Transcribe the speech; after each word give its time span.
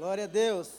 Glória 0.00 0.24
a 0.24 0.26
Deus. 0.26 0.70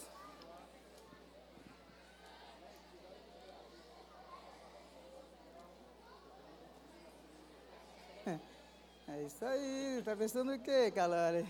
É 9.07 9.23
isso 9.27 9.45
aí, 9.45 10.01
tá 10.03 10.15
pensando 10.15 10.51
o 10.51 10.57
quê, 10.57 10.89
Calari? 10.89 11.47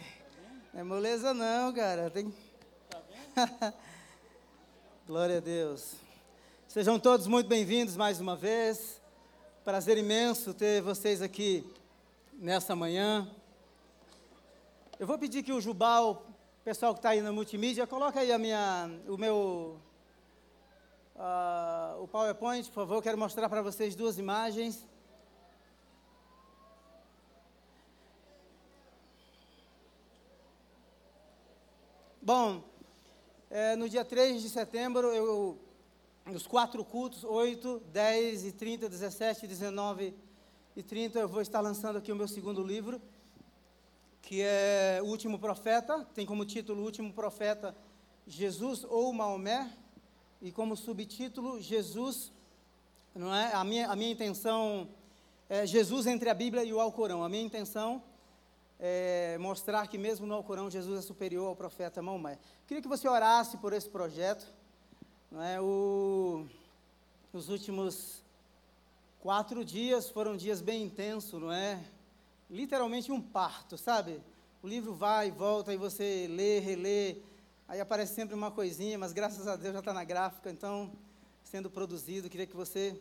Não 0.74 0.82
é 0.82 0.84
moleza 0.84 1.34
não, 1.34 1.72
cara. 1.72 2.10
Tem... 2.10 2.34
Glória 5.08 5.38
a 5.38 5.40
Deus. 5.40 5.94
Sejam 6.68 7.00
todos 7.00 7.26
muito 7.26 7.48
bem-vindos 7.48 7.96
mais 7.96 8.20
uma 8.20 8.36
vez. 8.36 9.02
Prazer 9.64 9.98
imenso 9.98 10.54
ter 10.54 10.82
vocês 10.82 11.22
aqui 11.22 11.66
nessa 12.34 12.76
manhã. 12.76 13.34
Eu 15.00 15.08
vou 15.08 15.18
pedir 15.18 15.42
que 15.42 15.54
o 15.54 15.62
Jubal, 15.62 16.26
pessoal 16.64 16.94
que 16.94 17.00
está 17.00 17.10
aí 17.10 17.22
na 17.22 17.32
multimídia, 17.32 17.88
coloque 17.88 18.20
aí 18.20 18.32
a 18.32 18.38
minha, 18.38 18.88
o 19.08 19.18
meu, 19.18 19.80
uh, 21.16 22.04
o 22.04 22.08
PowerPoint, 22.08 22.68
por 22.68 22.76
favor. 22.76 23.02
Quero 23.02 23.18
mostrar 23.18 23.50
para 23.50 23.64
vocês 23.64 23.96
duas 23.96 24.20
imagens. 24.20 24.86
Bom, 32.22 32.64
é, 33.50 33.76
no 33.76 33.90
dia 33.90 34.06
3 34.06 34.44
de 34.44 34.48
setembro, 34.48 35.08
eu, 35.08 35.58
os 36.28 36.46
quatro 36.46 36.86
cultos, 36.86 37.24
8, 37.24 37.82
10 37.92 38.46
e 38.46 38.52
30, 38.52 38.88
17, 38.88 39.48
19 39.48 40.14
e 40.76 40.84
30, 40.84 41.18
eu 41.18 41.28
vou 41.28 41.42
estar 41.42 41.60
lançando 41.60 41.98
aqui 41.98 42.12
o 42.12 42.16
meu 42.16 42.28
segundo 42.28 42.64
livro, 42.64 43.02
que 44.22 44.42
é 44.42 45.00
O 45.04 45.08
Último 45.08 45.40
Profeta, 45.40 46.06
tem 46.14 46.26
como 46.26 46.46
título 46.46 46.82
O 46.82 46.86
Último 46.86 47.12
Profeta, 47.14 47.76
Jesus 48.28 48.84
ou 48.84 49.12
Maomé, 49.12 49.72
e 50.42 50.52
como 50.52 50.76
subtítulo, 50.76 51.62
Jesus, 51.62 52.32
não 53.14 53.34
é? 53.34 53.54
A 53.54 53.64
minha, 53.64 53.90
a 53.90 53.96
minha 53.96 54.12
intenção 54.12 54.88
é 55.48 55.66
Jesus 55.66 56.08
entre 56.08 56.30
a 56.30 56.34
Bíblia 56.34 56.64
e 56.64 56.74
o 56.74 56.80
Alcorão. 56.80 57.24
A 57.24 57.30
minha 57.30 57.44
intenção 57.44 58.02
é, 58.80 59.38
mostrar 59.40 59.86
que 59.88 59.98
mesmo 59.98 60.26
no 60.26 60.34
Alcorão 60.34 60.70
Jesus 60.70 60.98
é 60.98 61.02
superior 61.02 61.48
ao 61.48 61.56
profeta 61.56 62.02
Maomé. 62.02 62.40
Queria 62.66 62.82
que 62.82 62.88
você 62.88 63.08
orasse 63.08 63.58
por 63.58 63.74
esse 63.74 63.88
projeto. 63.88 64.46
Não 65.30 65.42
é? 65.42 65.62
o, 65.62 66.48
os 67.32 67.48
últimos 67.48 68.24
quatro 69.20 69.64
dias 69.64 70.10
foram 70.10 70.36
dias 70.36 70.62
bem 70.62 70.84
intensos, 70.84 71.40
não 71.40 71.52
é? 71.52 71.80
Literalmente 72.52 73.14
um 73.14 73.22
parto, 73.22 73.78
sabe? 73.78 74.20
O 74.62 74.68
livro 74.68 74.94
vai 74.94 75.30
e 75.30 75.32
volta 75.32 75.74
e 75.74 75.78
você 75.78 76.28
lê, 76.30 76.60
relê, 76.60 77.16
aí 77.66 77.80
aparece 77.80 78.14
sempre 78.14 78.36
uma 78.36 78.52
coisinha, 78.52 78.98
mas 78.98 79.14
graças 79.14 79.48
a 79.48 79.56
Deus 79.56 79.72
já 79.72 79.80
está 79.80 79.94
na 79.94 80.04
gráfica, 80.04 80.52
então 80.52 80.92
sendo 81.46 81.70
produzido. 81.70 82.30
Queria 82.30 82.46
que 82.46 82.56
você 82.56 82.94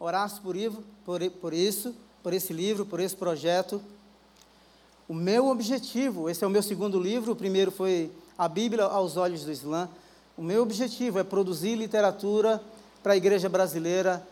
orasse 0.00 0.40
por, 0.40 0.56
por, 1.04 1.30
por 1.32 1.52
isso, 1.52 1.94
por 2.22 2.32
esse 2.32 2.54
livro, 2.54 2.86
por 2.86 2.98
esse 2.98 3.14
projeto. 3.14 3.82
O 5.06 5.12
meu 5.12 5.48
objetivo, 5.48 6.30
esse 6.30 6.42
é 6.42 6.46
o 6.46 6.50
meu 6.50 6.62
segundo 6.62 6.98
livro, 6.98 7.32
o 7.32 7.36
primeiro 7.36 7.70
foi 7.70 8.10
A 8.38 8.48
Bíblia 8.48 8.84
aos 8.84 9.18
Olhos 9.18 9.44
do 9.44 9.52
Islã. 9.52 9.90
O 10.38 10.42
meu 10.42 10.62
objetivo 10.62 11.18
é 11.18 11.22
produzir 11.22 11.76
literatura 11.76 12.62
para 13.02 13.12
a 13.12 13.16
igreja 13.16 13.46
brasileira, 13.46 14.26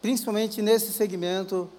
principalmente 0.00 0.62
nesse 0.62 0.90
segmento, 0.90 1.70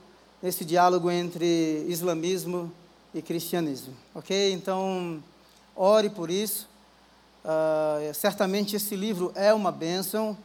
nesse 0.41 0.63
diálogo 0.63 1.11
entre 1.11 1.85
islamismo 1.87 2.71
e 3.13 3.21
cristianismo. 3.21 3.93
Ok? 4.13 4.53
Então, 4.53 5.23
ore 5.75 6.09
por 6.09 6.29
isso. 6.29 6.67
Uh, 7.43 8.13
certamente 8.13 8.75
esse 8.75 8.95
livro 8.95 9.31
é 9.35 9.53
uma 9.53 9.71
bênção. 9.71 10.37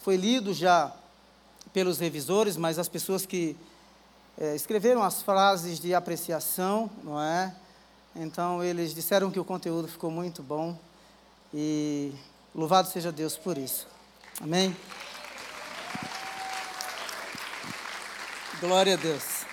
Foi 0.00 0.16
lido 0.16 0.52
já 0.52 0.92
pelos 1.72 1.98
revisores, 1.98 2.56
mas 2.56 2.78
as 2.78 2.88
pessoas 2.88 3.24
que 3.24 3.56
é, 4.38 4.54
escreveram 4.54 5.02
as 5.02 5.22
frases 5.22 5.78
de 5.78 5.94
apreciação, 5.94 6.90
não 7.02 7.20
é? 7.20 7.54
Então 8.14 8.62
eles 8.62 8.94
disseram 8.94 9.30
que 9.30 9.40
o 9.40 9.44
conteúdo 9.44 9.88
ficou 9.88 10.10
muito 10.10 10.42
bom 10.42 10.76
e 11.52 12.12
louvado 12.54 12.88
seja 12.88 13.10
Deus 13.10 13.36
por 13.36 13.56
isso. 13.56 13.86
Amém? 14.40 14.74
Glória 18.62 18.94
a 18.94 18.96
Deus. 18.96 19.44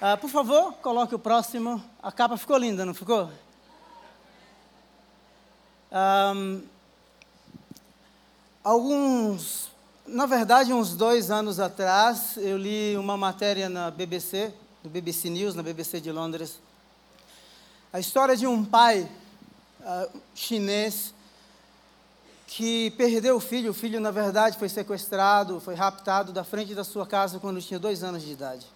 Ah, 0.00 0.16
por 0.16 0.30
favor, 0.30 0.72
coloque 0.80 1.14
o 1.14 1.18
próximo. 1.18 1.84
A 2.02 2.10
capa 2.10 2.38
ficou 2.38 2.56
linda, 2.56 2.82
não 2.86 2.94
ficou? 2.94 3.30
Alguns 8.64 9.70
na 10.06 10.24
verdade, 10.24 10.72
uns 10.72 10.96
dois 10.96 11.30
anos 11.30 11.60
atrás, 11.60 12.38
eu 12.38 12.56
li 12.56 12.96
uma 12.96 13.18
matéria 13.18 13.68
na 13.68 13.90
BBC, 13.90 14.50
do 14.82 14.88
BBC 14.88 15.28
News, 15.28 15.54
na 15.54 15.62
BBC 15.62 16.00
de 16.00 16.10
Londres, 16.10 16.58
a 17.92 18.00
história 18.00 18.34
de 18.34 18.46
um 18.46 18.64
pai 18.64 19.06
uh, 19.80 20.20
chinês 20.34 21.12
que 22.46 22.90
perdeu 22.92 23.36
o 23.36 23.40
filho. 23.40 23.70
O 23.70 23.74
filho, 23.74 24.00
na 24.00 24.10
verdade, 24.10 24.58
foi 24.58 24.68
sequestrado, 24.68 25.60
foi 25.60 25.74
raptado 25.74 26.32
da 26.32 26.44
frente 26.44 26.74
da 26.74 26.84
sua 26.84 27.06
casa 27.06 27.38
quando 27.38 27.60
tinha 27.60 27.78
dois 27.78 28.02
anos 28.02 28.22
de 28.22 28.32
idade. 28.32 28.66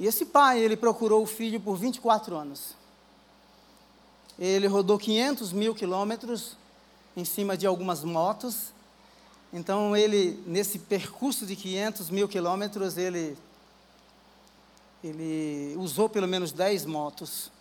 E 0.00 0.06
esse 0.06 0.26
pai, 0.26 0.58
ele 0.58 0.76
procurou 0.76 1.22
o 1.22 1.26
filho 1.26 1.60
por 1.60 1.76
24 1.76 2.34
anos. 2.36 2.74
Ele 4.38 4.66
rodou 4.66 4.98
500 4.98 5.52
mil 5.52 5.74
quilômetros 5.74 6.56
em 7.16 7.24
cima 7.24 7.56
de 7.56 7.66
algumas 7.66 8.02
motos 8.02 8.72
então, 9.52 9.94
ele, 9.94 10.42
nesse 10.46 10.78
percurso 10.78 11.44
de 11.44 11.54
500 11.54 12.08
mil 12.08 12.26
quilômetros, 12.26 12.96
ele, 12.96 13.36
ele 15.04 15.74
usou 15.76 16.08
pelo 16.08 16.26
menos 16.26 16.52
10 16.52 16.86
motos. 16.86 17.52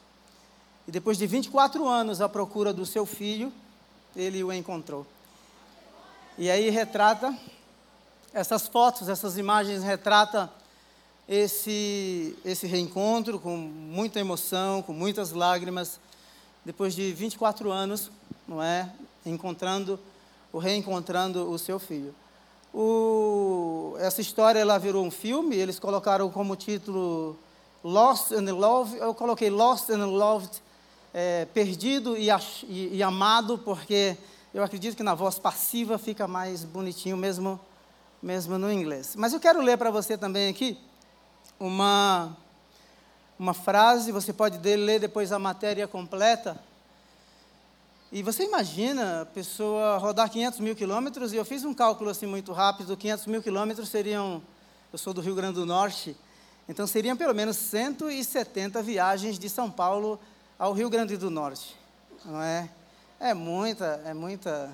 E 0.88 0.92
depois 0.92 1.18
de 1.18 1.28
24 1.28 1.86
anos 1.86 2.22
à 2.22 2.30
procura 2.30 2.72
do 2.72 2.86
seu 2.86 3.06
filho, 3.06 3.52
ele 4.16 4.44
o 4.44 4.52
encontrou. 4.52 5.06
E 6.38 6.50
aí 6.50 6.70
retrata, 6.70 7.38
essas 8.34 8.68
fotos, 8.68 9.10
essas 9.10 9.38
imagens 9.38 9.84
retratam 9.84 10.50
esse, 11.28 12.36
esse 12.44 12.68
reencontro 12.68 13.40
com 13.40 13.56
muita 13.56 14.20
emoção, 14.20 14.82
com 14.82 14.94
muitas 14.94 15.32
lágrimas, 15.32 16.00
depois 16.66 16.94
de 16.94 17.12
24 17.14 17.72
anos, 17.72 18.12
não 18.48 18.62
é? 18.62 18.90
Encontrando 19.26 20.00
o 20.52 20.58
reencontrando 20.58 21.50
o 21.50 21.58
seu 21.58 21.80
filho. 21.80 22.14
O, 22.74 23.96
essa 24.00 24.22
história 24.22 24.60
ela 24.60 24.78
virou 24.78 25.06
um 25.06 25.12
filme, 25.12 25.56
eles 25.56 25.80
colocaram 25.80 26.30
como 26.30 26.56
título 26.56 27.38
Lost 27.84 28.32
and 28.32 28.54
Loved, 28.54 28.98
eu 28.98 29.14
coloquei 29.14 29.50
Lost 29.50 29.90
and 29.90 30.06
Loved, 30.06 30.62
é, 31.14 31.46
perdido 31.46 32.18
e, 32.18 32.30
e, 32.68 32.98
e, 32.98 33.04
amado, 33.04 33.58
porque 33.58 34.18
eu 34.54 34.64
acredito 34.64 34.96
que 34.96 35.04
na 35.04 35.14
voz 35.14 35.38
passiva 35.38 35.98
fica 35.98 36.28
mais 36.28 36.64
bonitinho 36.64 37.18
mesmo, 37.18 37.60
mesmo 38.22 38.58
no 38.58 38.72
inglês. 38.72 39.16
Mas 39.16 39.34
eu 39.34 39.40
quero 39.40 39.62
ler 39.62 39.78
para 39.78 39.92
você 39.92 40.18
também 40.18 40.50
aqui 40.50 40.78
uma, 41.60 42.36
uma 43.38 43.54
frase, 43.54 44.12
você 44.12 44.34
pode 44.34 44.58
ler 44.58 45.00
depois 45.00 45.32
a 45.32 45.40
matéria 45.40 45.88
completa, 45.88 46.60
e 48.12 48.22
você 48.22 48.44
imagina 48.44 49.22
a 49.22 49.26
pessoa 49.26 49.98
rodar 49.98 50.30
500 50.30 50.60
mil 50.60 50.76
quilômetros, 50.76 51.32
e 51.32 51.38
eu 51.38 51.46
fiz 51.46 51.64
um 51.64 51.74
cálculo 51.74 52.10
assim 52.10 52.26
muito 52.26 52.52
rápido, 52.52 52.98
500 52.98 53.28
mil 53.28 53.42
quilômetros 53.42 53.88
seriam, 53.88 54.42
eu 54.92 54.98
sou 54.98 55.14
do 55.14 55.22
Rio 55.22 55.34
Grande 55.34 55.56
do 55.56 55.66
Norte, 55.66 56.18
então 56.68 56.86
seriam 56.86 57.16
pelo 57.16 57.34
menos 57.34 57.56
170 57.58 58.82
viagens 58.84 59.40
de 59.40 59.50
São 59.50 59.72
Paulo 59.72 60.20
ao 60.62 60.74
Rio 60.74 60.92
Grande 60.92 61.18
do 61.18 61.32
Norte, 61.32 61.76
não 62.24 62.40
é? 62.40 62.70
É 63.20 63.34
muita, 63.34 64.00
é 64.06 64.14
muita, 64.14 64.72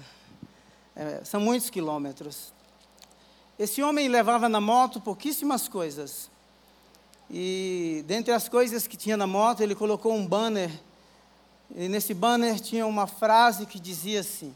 é, 0.93 1.21
são 1.23 1.39
muitos 1.39 1.69
quilômetros. 1.69 2.51
Esse 3.57 3.81
homem 3.81 4.09
levava 4.09 4.49
na 4.49 4.59
moto 4.59 4.99
pouquíssimas 4.99 5.69
coisas, 5.69 6.29
e 7.31 8.03
dentre 8.05 8.33
as 8.33 8.49
coisas 8.49 8.85
que 8.85 8.97
tinha 8.97 9.15
na 9.15 9.25
moto, 9.25 9.61
ele 9.61 9.73
colocou 9.73 10.13
um 10.13 10.27
banner 10.27 10.69
e 11.73 11.87
nesse 11.87 12.13
banner 12.13 12.59
tinha 12.59 12.85
uma 12.85 13.07
frase 13.07 13.65
que 13.65 13.79
dizia 13.79 14.19
assim: 14.19 14.53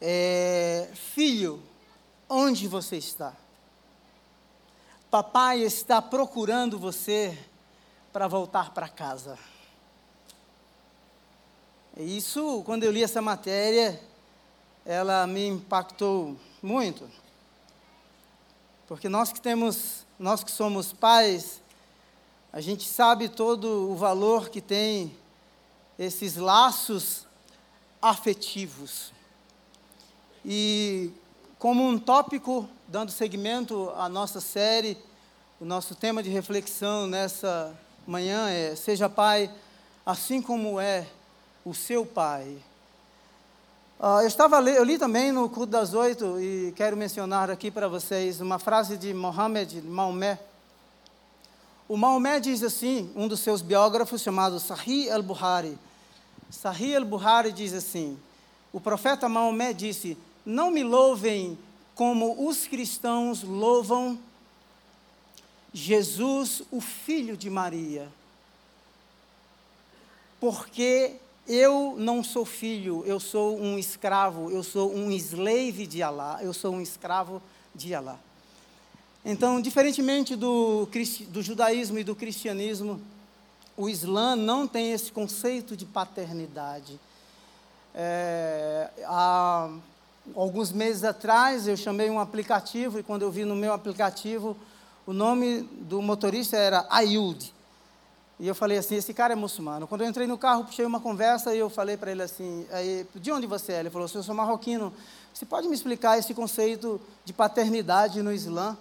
é, 0.00 0.88
Filho, 0.94 1.62
onde 2.30 2.66
você 2.66 2.96
está? 2.96 3.34
Papai 5.10 5.60
está 5.60 6.00
procurando 6.00 6.78
você 6.78 7.38
para 8.14 8.28
voltar 8.28 8.70
para 8.70 8.88
casa. 8.88 9.36
E 11.96 12.16
isso, 12.16 12.62
quando 12.64 12.84
eu 12.84 12.92
li 12.92 13.02
essa 13.02 13.20
matéria, 13.20 14.00
ela 14.86 15.26
me 15.26 15.48
impactou 15.48 16.36
muito. 16.62 17.10
Porque 18.86 19.08
nós 19.08 19.32
que 19.32 19.40
temos, 19.40 20.06
nós 20.16 20.44
que 20.44 20.52
somos 20.52 20.92
pais, 20.92 21.60
a 22.52 22.60
gente 22.60 22.88
sabe 22.88 23.28
todo 23.28 23.90
o 23.90 23.96
valor 23.96 24.48
que 24.48 24.60
tem 24.60 25.18
esses 25.98 26.36
laços 26.36 27.26
afetivos. 28.00 29.12
E 30.44 31.10
como 31.58 31.82
um 31.82 31.98
tópico, 31.98 32.68
dando 32.86 33.10
seguimento 33.10 33.90
à 33.96 34.08
nossa 34.08 34.40
série, 34.40 34.96
o 35.60 35.64
nosso 35.64 35.96
tema 35.96 36.22
de 36.22 36.30
reflexão 36.30 37.08
nessa 37.08 37.76
manhã 38.06 38.48
é: 38.48 38.74
Seja 38.76 39.08
pai 39.08 39.50
assim 40.04 40.42
como 40.42 40.78
é 40.78 41.06
o 41.64 41.72
seu 41.72 42.04
pai. 42.04 42.56
Uh, 43.98 44.20
eu, 44.20 44.26
estava, 44.26 44.60
eu 44.60 44.84
li 44.84 44.98
também 44.98 45.32
no 45.32 45.48
culto 45.48 45.72
das 45.72 45.94
oito 45.94 46.38
e 46.40 46.72
quero 46.76 46.96
mencionar 46.96 47.50
aqui 47.50 47.70
para 47.70 47.88
vocês 47.88 48.40
uma 48.40 48.58
frase 48.58 48.96
de 48.96 49.14
Mohammed 49.14 49.80
Maomé. 49.82 50.38
O 51.88 51.96
Maomé 51.96 52.40
diz 52.40 52.62
assim, 52.62 53.10
um 53.14 53.28
dos 53.28 53.40
seus 53.40 53.62
biógrafos 53.62 54.20
chamado 54.20 54.58
Sahih 54.58 55.10
al-Buhari. 55.10 55.78
Sahih 56.50 56.96
al-Buhari 56.96 57.52
diz 57.52 57.72
assim: 57.72 58.18
o 58.72 58.80
profeta 58.80 59.28
Maomé 59.28 59.72
disse: 59.72 60.18
Não 60.44 60.70
me 60.70 60.82
louvem 60.82 61.56
como 61.94 62.48
os 62.48 62.66
cristãos 62.66 63.42
louvam 63.42 64.18
Jesus, 65.74 66.62
o 66.70 66.80
filho 66.80 67.36
de 67.36 67.50
Maria, 67.50 68.08
porque 70.38 71.16
eu 71.48 71.96
não 71.98 72.22
sou 72.22 72.44
filho, 72.44 73.02
eu 73.04 73.18
sou 73.18 73.58
um 73.60 73.76
escravo, 73.76 74.52
eu 74.52 74.62
sou 74.62 74.94
um 74.94 75.10
slave 75.10 75.84
de 75.84 76.00
Alá, 76.00 76.38
eu 76.40 76.54
sou 76.54 76.74
um 76.74 76.80
escravo 76.80 77.42
de 77.74 77.92
Alá. 77.92 78.16
Então, 79.24 79.60
diferentemente 79.60 80.36
do, 80.36 80.88
do 81.30 81.42
judaísmo 81.42 81.98
e 81.98 82.04
do 82.04 82.14
cristianismo, 82.14 83.00
o 83.76 83.88
Islã 83.88 84.36
não 84.36 84.68
tem 84.68 84.92
esse 84.92 85.10
conceito 85.10 85.76
de 85.76 85.84
paternidade. 85.84 87.00
É, 87.92 88.90
há 89.06 89.70
alguns 90.36 90.70
meses 90.70 91.02
atrás 91.02 91.66
eu 91.66 91.76
chamei 91.76 92.08
um 92.10 92.20
aplicativo 92.20 93.00
e 93.00 93.02
quando 93.02 93.22
eu 93.22 93.30
vi 93.30 93.44
no 93.44 93.56
meu 93.56 93.72
aplicativo 93.72 94.56
o 95.06 95.12
nome 95.12 95.62
do 95.62 96.00
motorista 96.00 96.56
era 96.56 96.86
Ayud. 96.90 97.52
E 98.40 98.48
eu 98.48 98.54
falei 98.54 98.78
assim, 98.78 98.96
esse 98.96 99.14
cara 99.14 99.32
é 99.32 99.36
muçulmano. 99.36 99.86
Quando 99.86 100.00
eu 100.00 100.08
entrei 100.08 100.26
no 100.26 100.36
carro, 100.36 100.64
puxei 100.64 100.84
uma 100.84 100.98
conversa 100.98 101.54
e 101.54 101.58
eu 101.58 101.70
falei 101.70 101.96
para 101.96 102.10
ele 102.10 102.22
assim, 102.22 102.66
de 103.14 103.30
onde 103.30 103.46
você 103.46 103.74
é? 103.74 103.80
Ele 103.80 103.90
falou, 103.90 104.08
eu 104.12 104.22
sou 104.22 104.34
marroquino. 104.34 104.92
Você 105.32 105.46
pode 105.46 105.68
me 105.68 105.74
explicar 105.74 106.18
esse 106.18 106.34
conceito 106.34 107.00
de 107.24 107.32
paternidade 107.32 108.22
no 108.22 108.32
Islã? 108.32 108.76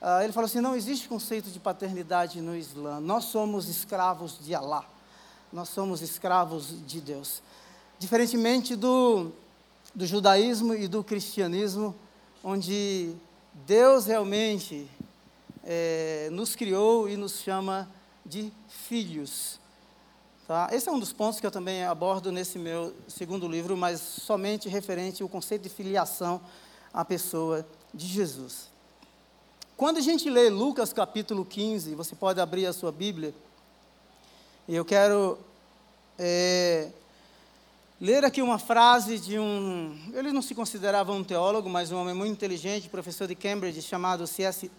Uh, 0.00 0.22
ele 0.22 0.32
falou 0.32 0.46
assim, 0.46 0.60
não 0.60 0.76
existe 0.76 1.08
conceito 1.08 1.50
de 1.50 1.58
paternidade 1.58 2.40
no 2.40 2.56
Islã. 2.56 3.00
Nós 3.00 3.24
somos 3.24 3.68
escravos 3.68 4.38
de 4.40 4.54
Alá. 4.54 4.84
Nós 5.52 5.68
somos 5.68 6.00
escravos 6.00 6.74
de 6.86 7.00
Deus. 7.00 7.42
Diferentemente 7.98 8.76
do, 8.76 9.30
do 9.94 10.06
judaísmo 10.06 10.74
e 10.74 10.86
do 10.86 11.02
cristianismo, 11.02 11.94
onde 12.44 13.14
Deus 13.66 14.06
realmente 14.06 14.88
é, 15.66 16.28
nos 16.30 16.54
criou 16.54 17.08
e 17.08 17.16
nos 17.16 17.40
chama 17.40 17.90
de 18.24 18.52
filhos. 18.68 19.58
Tá? 20.46 20.68
Esse 20.70 20.88
é 20.88 20.92
um 20.92 20.98
dos 20.98 21.12
pontos 21.12 21.40
que 21.40 21.46
eu 21.46 21.50
também 21.50 21.84
abordo 21.84 22.30
nesse 22.30 22.56
meu 22.56 22.94
segundo 23.08 23.48
livro, 23.48 23.76
mas 23.76 24.00
somente 24.00 24.68
referente 24.68 25.24
ao 25.24 25.28
conceito 25.28 25.62
de 25.62 25.68
filiação 25.68 26.40
à 26.94 27.04
pessoa 27.04 27.66
de 27.92 28.06
Jesus. 28.06 28.70
Quando 29.76 29.98
a 29.98 30.00
gente 30.00 30.30
lê 30.30 30.48
Lucas 30.48 30.92
capítulo 30.92 31.44
15, 31.44 31.96
você 31.96 32.14
pode 32.14 32.40
abrir 32.40 32.64
a 32.66 32.72
sua 32.72 32.92
Bíblia, 32.92 33.34
e 34.68 34.74
eu 34.74 34.84
quero 34.84 35.36
é, 36.16 36.90
ler 38.00 38.24
aqui 38.24 38.40
uma 38.40 38.58
frase 38.58 39.18
de 39.18 39.38
um. 39.38 39.98
Ele 40.14 40.32
não 40.32 40.42
se 40.42 40.54
considerava 40.54 41.12
um 41.12 41.22
teólogo, 41.22 41.68
mas 41.68 41.90
um 41.90 41.98
homem 41.98 42.14
muito 42.14 42.32
inteligente, 42.32 42.88
professor 42.88 43.26
de 43.28 43.34
Cambridge, 43.34 43.82
chamado 43.82 44.26
C.S. 44.26 44.70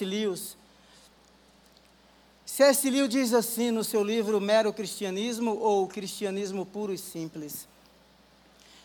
Lewis. 0.00 0.56
C.S. 2.44 2.90
Lewis 2.90 3.08
diz 3.08 3.34
assim 3.34 3.70
no 3.70 3.84
seu 3.84 4.02
livro 4.02 4.40
Mero 4.40 4.72
Cristianismo 4.72 5.56
ou 5.58 5.86
Cristianismo 5.86 6.66
Puro 6.66 6.92
e 6.92 6.98
Simples: 6.98 7.68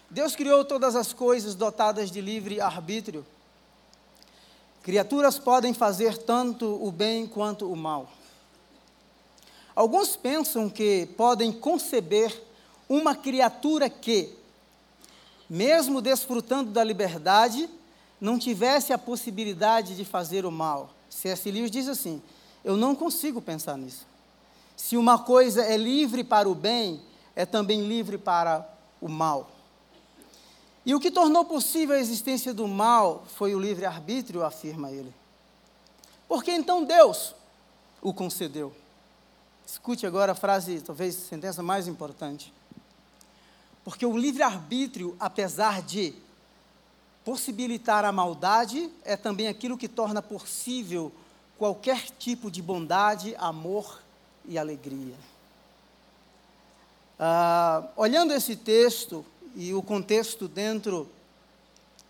Deus 0.09 0.35
criou 0.35 0.63
todas 0.63 0.95
as 0.95 1.11
coisas 1.11 1.55
dotadas 1.55 2.11
de 2.11 2.21
livre 2.21 2.61
arbítrio. 2.61 3.25
Criaturas 4.83 5.39
podem 5.39 5.73
fazer 5.73 6.17
tanto 6.17 6.65
o 6.85 6.91
bem 6.91 7.25
quanto 7.25 7.71
o 7.71 7.75
mal. 7.75 8.11
Alguns 9.75 10.15
pensam 10.15 10.69
que 10.69 11.07
podem 11.17 11.51
conceber 11.51 12.43
uma 12.87 13.15
criatura 13.15 13.89
que, 13.89 14.29
mesmo 15.49 16.01
desfrutando 16.01 16.69
da 16.69 16.83
liberdade, 16.83 17.67
não 18.23 18.39
tivesse 18.39 18.93
a 18.93 18.97
possibilidade 18.97 19.97
de 19.97 20.05
fazer 20.05 20.45
o 20.45 20.51
mal. 20.51 20.89
C.S. 21.09 21.51
Lewis 21.51 21.69
diz 21.69 21.89
assim: 21.89 22.21
eu 22.63 22.77
não 22.77 22.95
consigo 22.95 23.41
pensar 23.41 23.77
nisso. 23.77 24.07
Se 24.77 24.95
uma 24.95 25.19
coisa 25.19 25.61
é 25.61 25.75
livre 25.75 26.23
para 26.23 26.47
o 26.47 26.55
bem, 26.55 27.01
é 27.35 27.45
também 27.45 27.85
livre 27.85 28.17
para 28.17 28.65
o 29.01 29.09
mal. 29.09 29.51
E 30.85 30.95
o 30.95 31.01
que 31.01 31.11
tornou 31.11 31.43
possível 31.43 31.97
a 31.97 31.99
existência 31.99 32.53
do 32.53 32.65
mal 32.65 33.25
foi 33.35 33.53
o 33.53 33.59
livre-arbítrio, 33.59 34.41
afirma 34.43 34.89
ele. 34.89 35.13
Porque 36.25 36.51
então 36.51 36.85
Deus 36.85 37.35
o 38.01 38.13
concedeu. 38.13 38.73
Escute 39.67 40.07
agora 40.07 40.31
a 40.31 40.35
frase, 40.35 40.79
talvez 40.79 41.17
a 41.17 41.27
sentença 41.27 41.61
mais 41.61 41.89
importante. 41.89 42.53
Porque 43.83 44.05
o 44.05 44.17
livre-arbítrio, 44.17 45.13
apesar 45.19 45.81
de 45.81 46.15
possibilitar 47.23 48.03
a 48.05 48.11
maldade, 48.11 48.89
é 49.03 49.15
também 49.15 49.47
aquilo 49.47 49.77
que 49.77 49.87
torna 49.87 50.21
possível 50.21 51.11
qualquer 51.57 52.09
tipo 52.19 52.51
de 52.51 52.61
bondade, 52.61 53.35
amor 53.37 54.01
e 54.45 54.57
alegria. 54.57 55.15
Ah, 57.19 57.83
olhando 57.95 58.33
esse 58.33 58.55
texto 58.55 59.25
e 59.55 59.73
o 59.73 59.81
contexto 59.81 60.47
dentro 60.47 61.07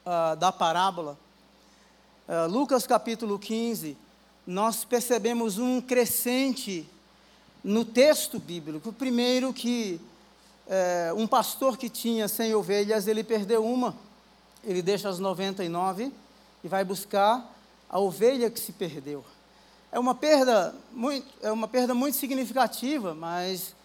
ah, 0.06 0.36
da 0.36 0.52
parábola, 0.52 1.18
ah, 2.28 2.46
Lucas 2.46 2.88
capítulo 2.88 3.38
15, 3.38 3.98
nós 4.48 4.84
percebemos 4.84 5.58
um 5.58 5.80
crescente 5.80 6.88
no 7.64 7.86
texto 7.86 8.40
bíblico. 8.40 8.92
Primeiro 8.92 9.54
que 9.54 10.02
é, 10.68 11.14
um 11.16 11.28
pastor 11.28 11.78
que 11.78 11.90
tinha 11.90 12.28
100 12.28 12.56
ovelhas, 12.56 13.08
ele 13.08 13.24
perdeu 13.24 13.66
uma, 13.66 13.96
ele 14.64 14.82
deixa 14.82 15.10
as 15.10 15.20
99 15.20 16.12
e 16.64 16.68
vai 16.68 16.84
buscar 16.84 17.54
a 17.90 18.00
ovelha 18.00 18.50
que 18.50 18.60
se 18.60 18.72
perdeu. 18.72 19.24
É 19.92 20.00
uma 20.00 20.16
perda 20.16 20.74
muito, 20.92 21.28
é 21.42 21.52
uma 21.52 21.68
perda 21.68 21.94
muito 21.94 22.18
significativa, 22.18 23.14
mas 23.14 23.76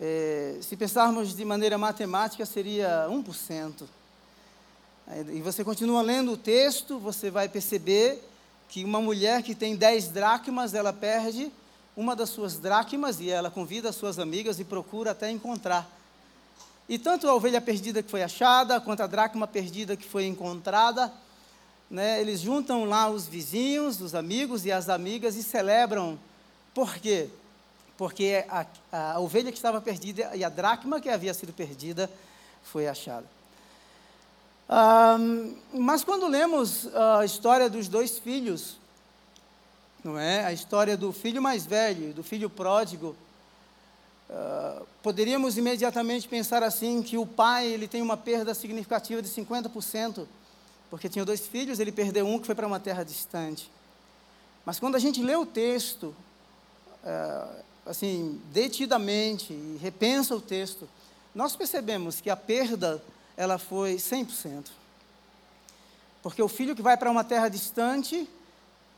é, 0.00 0.56
se 0.62 0.76
pensarmos 0.76 1.36
de 1.36 1.44
maneira 1.44 1.76
matemática, 1.76 2.46
seria 2.46 3.06
1%. 3.10 3.82
E 5.32 5.40
você 5.40 5.64
continua 5.64 6.02
lendo 6.02 6.32
o 6.32 6.36
texto, 6.36 6.98
você 6.98 7.30
vai 7.30 7.48
perceber 7.48 8.22
que 8.68 8.84
uma 8.84 9.00
mulher 9.00 9.42
que 9.42 9.54
tem 9.54 9.74
10 9.74 10.08
dracmas, 10.08 10.74
ela 10.74 10.92
perde 10.92 11.50
uma 11.96 12.14
das 12.14 12.28
suas 12.28 12.58
dracmas 12.58 13.18
e 13.18 13.28
ela 13.28 13.50
convida 13.50 13.88
as 13.88 13.96
suas 13.96 14.18
amigas 14.18 14.60
e 14.60 14.64
procura 14.64 15.10
até 15.10 15.30
encontrar. 15.30 15.97
E 16.88 16.98
tanto 16.98 17.28
a 17.28 17.34
ovelha 17.34 17.60
perdida 17.60 18.02
que 18.02 18.10
foi 18.10 18.22
achada, 18.22 18.80
quanto 18.80 19.02
a 19.02 19.06
dracma 19.06 19.46
perdida 19.46 19.96
que 19.96 20.08
foi 20.08 20.24
encontrada, 20.24 21.12
né, 21.90 22.20
eles 22.20 22.40
juntam 22.40 22.84
lá 22.84 23.10
os 23.10 23.26
vizinhos, 23.26 24.00
os 24.00 24.14
amigos 24.14 24.64
e 24.64 24.72
as 24.72 24.88
amigas 24.88 25.36
e 25.36 25.42
celebram. 25.42 26.18
Por 26.72 26.96
quê? 26.96 27.28
Porque 27.96 28.44
a, 28.48 28.66
a 28.92 29.20
ovelha 29.20 29.50
que 29.50 29.58
estava 29.58 29.80
perdida 29.80 30.30
e 30.34 30.42
a 30.44 30.48
dracma 30.48 31.00
que 31.00 31.08
havia 31.08 31.34
sido 31.34 31.52
perdida 31.52 32.10
foi 32.62 32.86
achada. 32.86 33.26
Mas 35.72 36.04
quando 36.04 36.26
lemos 36.26 36.88
a 36.94 37.24
história 37.24 37.68
dos 37.68 37.88
dois 37.88 38.18
filhos, 38.18 38.76
não 40.04 40.18
é? 40.18 40.44
A 40.44 40.52
história 40.52 40.96
do 40.96 41.12
filho 41.12 41.42
mais 41.42 41.66
velho, 41.66 42.12
do 42.12 42.22
filho 42.22 42.48
pródigo, 42.48 43.16
uh, 44.30 44.86
poderíamos 45.02 45.58
imediatamente 45.58 46.28
pensar 46.28 46.62
assim 46.62 47.02
que 47.02 47.16
o 47.16 47.26
pai 47.26 47.66
ele 47.66 47.88
tem 47.88 48.02
uma 48.02 48.16
perda 48.16 48.54
significativa 48.54 49.20
de 49.22 49.28
50% 49.28 50.26
porque 50.90 51.08
tinha 51.08 51.24
dois 51.24 51.46
filhos, 51.46 51.78
ele 51.80 51.92
perdeu 51.92 52.26
um 52.26 52.38
que 52.38 52.46
foi 52.46 52.54
para 52.54 52.66
uma 52.66 52.80
terra 52.80 53.04
distante. 53.04 53.70
Mas 54.64 54.78
quando 54.78 54.96
a 54.96 54.98
gente 54.98 55.22
lê 55.22 55.36
o 55.36 55.44
texto, 55.44 56.14
é, 57.04 57.62
assim, 57.86 58.40
detidamente, 58.52 59.52
e 59.52 59.78
repensa 59.80 60.34
o 60.34 60.40
texto, 60.40 60.88
nós 61.34 61.54
percebemos 61.54 62.20
que 62.20 62.30
a 62.30 62.36
perda, 62.36 63.02
ela 63.36 63.58
foi 63.58 63.96
100%. 63.96 64.66
Porque 66.22 66.42
o 66.42 66.48
filho 66.48 66.74
que 66.74 66.82
vai 66.82 66.96
para 66.96 67.10
uma 67.10 67.22
terra 67.22 67.48
distante, 67.48 68.28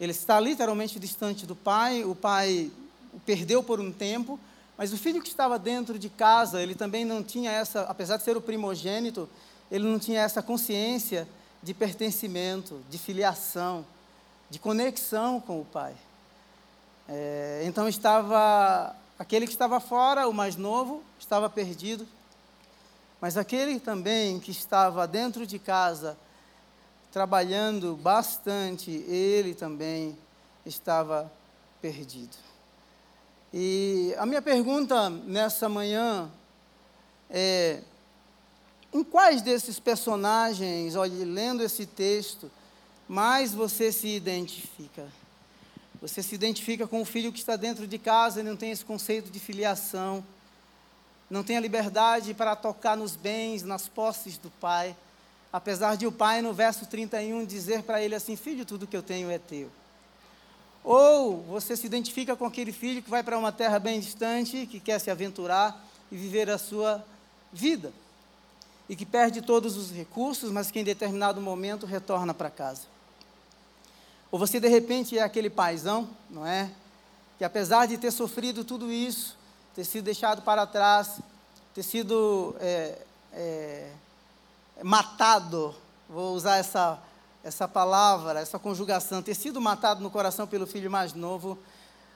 ele 0.00 0.12
está 0.12 0.38
literalmente 0.38 0.98
distante 0.98 1.44
do 1.44 1.56
pai, 1.56 2.04
o 2.04 2.14
pai 2.14 2.70
o 3.12 3.18
perdeu 3.18 3.62
por 3.62 3.80
um 3.80 3.90
tempo, 3.90 4.38
Mas 4.80 4.94
o 4.94 4.96
filho 4.96 5.20
que 5.20 5.28
estava 5.28 5.58
dentro 5.58 5.98
de 5.98 6.08
casa, 6.08 6.62
ele 6.62 6.74
também 6.74 7.04
não 7.04 7.22
tinha 7.22 7.50
essa, 7.50 7.82
apesar 7.82 8.16
de 8.16 8.22
ser 8.22 8.34
o 8.38 8.40
primogênito, 8.40 9.28
ele 9.70 9.84
não 9.84 9.98
tinha 9.98 10.22
essa 10.22 10.42
consciência 10.42 11.28
de 11.62 11.74
pertencimento, 11.74 12.80
de 12.88 12.96
filiação, 12.96 13.84
de 14.48 14.58
conexão 14.58 15.38
com 15.38 15.60
o 15.60 15.66
pai. 15.66 15.94
É, 17.06 17.60
então 17.66 17.86
estava 17.90 18.96
aquele 19.18 19.46
que 19.46 19.52
estava 19.52 19.80
fora, 19.80 20.26
o 20.26 20.32
mais 20.32 20.56
novo, 20.56 21.04
estava 21.18 21.50
perdido, 21.50 22.08
mas 23.20 23.36
aquele 23.36 23.78
também 23.78 24.40
que 24.40 24.50
estava 24.50 25.06
dentro 25.06 25.46
de 25.46 25.58
casa, 25.58 26.16
trabalhando 27.12 27.96
bastante, 27.96 28.90
ele 28.90 29.54
também 29.54 30.16
estava 30.64 31.30
perdido. 31.82 32.49
E 33.52 34.14
a 34.16 34.24
minha 34.24 34.40
pergunta 34.40 35.10
nessa 35.10 35.68
manhã 35.68 36.30
é: 37.28 37.80
em 38.92 39.02
quais 39.02 39.42
desses 39.42 39.80
personagens, 39.80 40.94
olha, 40.94 41.24
lendo 41.24 41.62
esse 41.62 41.84
texto, 41.84 42.50
mais 43.08 43.52
você 43.52 43.90
se 43.90 44.08
identifica? 44.08 45.08
Você 46.00 46.22
se 46.22 46.34
identifica 46.34 46.86
com 46.86 47.02
o 47.02 47.04
filho 47.04 47.32
que 47.32 47.40
está 47.40 47.56
dentro 47.56 47.86
de 47.86 47.98
casa 47.98 48.40
e 48.40 48.42
não 48.42 48.56
tem 48.56 48.70
esse 48.70 48.84
conceito 48.84 49.30
de 49.30 49.38
filiação, 49.38 50.24
não 51.28 51.44
tem 51.44 51.56
a 51.56 51.60
liberdade 51.60 52.32
para 52.34 52.56
tocar 52.56 52.96
nos 52.96 53.16
bens, 53.16 53.62
nas 53.62 53.88
posses 53.88 54.38
do 54.38 54.50
pai, 54.50 54.96
apesar 55.52 55.96
de 55.96 56.06
o 56.06 56.12
pai, 56.12 56.40
no 56.40 56.54
verso 56.54 56.86
31, 56.86 57.44
dizer 57.44 57.82
para 57.82 58.00
ele 58.00 58.14
assim: 58.14 58.36
Filho, 58.36 58.64
tudo 58.64 58.86
que 58.86 58.96
eu 58.96 59.02
tenho 59.02 59.28
é 59.28 59.38
teu. 59.38 59.70
Ou 60.82 61.42
você 61.42 61.76
se 61.76 61.86
identifica 61.86 62.34
com 62.34 62.44
aquele 62.44 62.72
filho 62.72 63.02
que 63.02 63.10
vai 63.10 63.22
para 63.22 63.38
uma 63.38 63.52
terra 63.52 63.78
bem 63.78 64.00
distante, 64.00 64.66
que 64.66 64.80
quer 64.80 64.98
se 64.98 65.10
aventurar 65.10 65.84
e 66.10 66.16
viver 66.16 66.50
a 66.50 66.58
sua 66.58 67.04
vida 67.52 67.92
e 68.90 68.96
que 68.96 69.06
perde 69.06 69.40
todos 69.40 69.76
os 69.76 69.92
recursos, 69.92 70.50
mas 70.50 70.68
que 70.68 70.80
em 70.80 70.84
determinado 70.84 71.40
momento 71.40 71.86
retorna 71.86 72.34
para 72.34 72.50
casa. 72.50 72.82
Ou 74.32 74.38
você 74.38 74.58
de 74.58 74.66
repente 74.66 75.16
é 75.16 75.22
aquele 75.22 75.48
paizão, 75.48 76.08
não 76.28 76.44
é? 76.44 76.68
Que 77.38 77.44
apesar 77.44 77.86
de 77.86 77.96
ter 77.96 78.10
sofrido 78.10 78.64
tudo 78.64 78.90
isso, 78.90 79.36
ter 79.76 79.84
sido 79.84 80.04
deixado 80.06 80.42
para 80.42 80.66
trás, 80.66 81.20
ter 81.72 81.84
sido 81.84 82.56
é, 82.58 82.98
é, 83.32 83.92
matado, 84.82 85.72
vou 86.08 86.34
usar 86.34 86.56
essa, 86.56 86.98
essa 87.42 87.66
palavra, 87.66 88.40
essa 88.40 88.58
conjugação, 88.58 89.22
ter 89.22 89.34
sido 89.34 89.60
matado 89.60 90.02
no 90.02 90.10
coração 90.10 90.46
pelo 90.46 90.66
filho 90.66 90.90
mais 90.90 91.14
novo, 91.14 91.58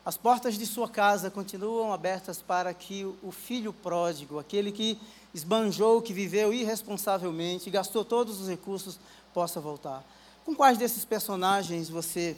as 0.04 0.16
portas 0.18 0.58
de 0.58 0.66
sua 0.66 0.88
casa 0.88 1.30
continuam 1.30 1.92
abertas 1.92 2.42
para 2.42 2.74
que 2.74 3.04
o 3.22 3.32
filho 3.32 3.72
pródigo, 3.72 4.38
aquele 4.38 4.70
que 4.70 5.00
esbanjou, 5.32 6.02
que 6.02 6.12
viveu 6.12 6.52
irresponsavelmente, 6.52 7.70
gastou 7.70 8.04
todos 8.04 8.40
os 8.40 8.48
recursos, 8.48 8.98
possa 9.32 9.60
voltar. 9.60 10.04
Com 10.44 10.54
quais 10.54 10.76
desses 10.76 11.06
personagens 11.06 11.88
você, 11.88 12.36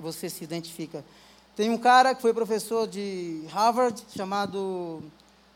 você 0.00 0.30
se 0.30 0.42
identifica? 0.42 1.04
Tem 1.54 1.68
um 1.68 1.76
cara 1.76 2.14
que 2.14 2.22
foi 2.22 2.32
professor 2.32 2.88
de 2.88 3.44
Harvard, 3.50 4.02
chamado 4.16 5.02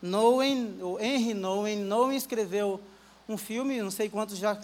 Nowen, 0.01 0.77
ou 0.79 0.99
Henry 0.99 1.33
Nowen. 1.33 1.79
Nowen 1.79 2.17
escreveu 2.17 2.79
um 3.27 3.37
filme, 3.37 3.81
não 3.81 3.91
sei 3.91 4.09
quantos 4.09 4.37
já, 4.37 4.59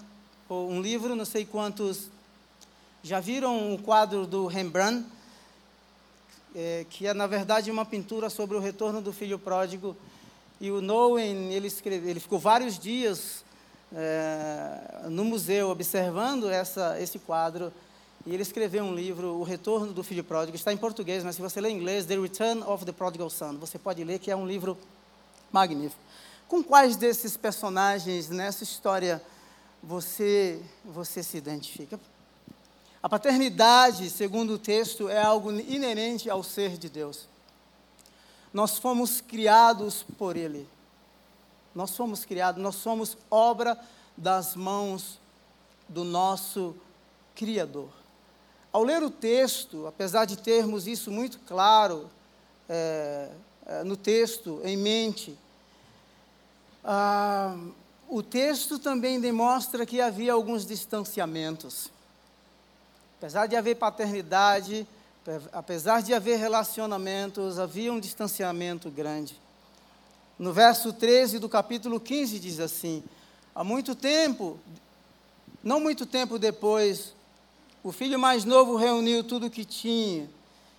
um 0.50 0.82
livro, 0.82 1.16
não 1.16 1.26
sei 1.26 1.46
quantos 1.46 2.10
já 3.04 3.20
viram 3.20 3.74
o 3.74 3.82
quadro 3.82 4.26
do 4.26 4.48
Rembrandt, 4.48 5.06
é, 6.56 6.86
que 6.90 7.06
é 7.06 7.14
na 7.14 7.28
verdade 7.28 7.70
uma 7.70 7.86
pintura 7.86 8.30
sobre 8.30 8.58
o 8.58 8.60
retorno 8.60 9.02
do 9.02 9.14
filho 9.14 9.38
pródigo. 9.38 9.96
E 10.60 10.72
o 10.72 10.82
Nowen, 10.82 11.54
ele, 11.54 11.68
escreve, 11.68 12.10
ele 12.10 12.20
ficou 12.20 12.40
vários 12.40 12.80
dias 12.80 13.44
é, 13.94 15.08
no 15.10 15.24
museu 15.24 15.70
observando 15.70 16.50
essa, 16.50 17.00
esse 17.00 17.20
quadro. 17.20 17.72
E 18.26 18.34
ele 18.34 18.42
escreveu 18.42 18.84
um 18.84 18.94
livro, 18.94 19.36
O 19.36 19.44
Retorno 19.44 19.94
do 19.94 20.04
Filho 20.04 20.24
Pródigo. 20.24 20.58
Está 20.58 20.74
em 20.74 20.78
português, 20.78 21.24
mas 21.24 21.36
se 21.36 21.42
você 21.42 21.62
ler 21.62 21.70
em 21.70 21.78
inglês, 21.78 22.06
The 22.06 22.20
Return 22.20 22.62
of 22.64 22.84
the 22.84 22.92
Prodigal 22.92 23.30
Son, 23.30 23.56
você 23.58 23.80
pode 23.80 24.04
ler, 24.04 24.20
que 24.20 24.30
é 24.30 24.36
um 24.36 24.46
livro 24.46 24.78
magnífico. 25.50 26.02
Com 26.48 26.62
quais 26.62 26.98
desses 26.98 27.38
personagens 27.38 28.28
nessa 28.28 28.64
história 28.64 29.22
você, 29.88 30.62
você 30.84 31.24
se 31.24 31.38
identifica? 31.38 31.98
A 33.02 33.08
paternidade, 33.08 34.10
segundo 34.10 34.56
o 34.56 34.60
texto, 34.60 35.08
é 35.08 35.22
algo 35.22 35.50
inerente 35.50 36.30
ao 36.30 36.44
ser 36.44 36.78
de 36.78 36.90
Deus. 36.90 37.26
Nós 38.54 38.78
fomos 38.78 39.22
criados 39.22 40.04
por 40.18 40.36
Ele. 40.36 40.68
Nós 41.74 41.96
fomos 41.96 42.26
criados, 42.26 42.62
nós 42.62 42.76
somos 42.76 43.18
obra 43.32 43.80
das 44.18 44.56
mãos 44.56 45.22
do 45.88 46.04
nosso 46.04 46.76
Criador. 47.34 47.90
Ao 48.74 48.84
ler 48.84 49.02
o 49.02 49.10
texto, 49.10 49.88
apesar 49.88 50.26
de 50.26 50.38
termos 50.38 50.86
isso 50.86 51.10
muito 51.12 51.40
claro 51.48 52.10
é, 52.68 53.30
é, 53.66 53.84
no 53.86 53.96
texto, 53.96 54.60
em 54.66 54.76
mente, 54.76 55.38
ah, 56.84 57.56
o 58.10 58.24
texto 58.24 58.80
também 58.80 59.20
demonstra 59.20 59.86
que 59.86 60.00
havia 60.00 60.34
alguns 60.34 60.66
distanciamentos. 60.66 61.92
Apesar 63.18 63.48
de 63.48 63.56
haver 63.56 63.76
paternidade, 63.76 64.88
apesar 65.52 66.02
de 66.02 66.14
haver 66.14 66.38
relacionamentos, 66.38 67.60
havia 67.60 67.92
um 67.92 68.00
distanciamento 68.00 68.90
grande. 68.90 69.40
No 70.40 70.54
verso 70.54 70.94
13 70.94 71.40
do 71.40 71.50
capítulo 71.50 72.00
15 72.00 72.40
diz 72.40 72.60
assim: 72.60 73.04
Há 73.54 73.64
muito 73.64 73.96
tempo, 73.96 74.60
não 75.64 75.80
muito 75.80 76.06
tempo 76.06 76.40
depois, 76.40 77.14
o 77.84 77.92
filho 77.92 78.20
mais 78.20 78.46
novo 78.46 78.76
reuniu 78.76 79.24
tudo 79.24 79.48
o 79.48 79.50
que 79.50 79.66
tinha 79.66 80.30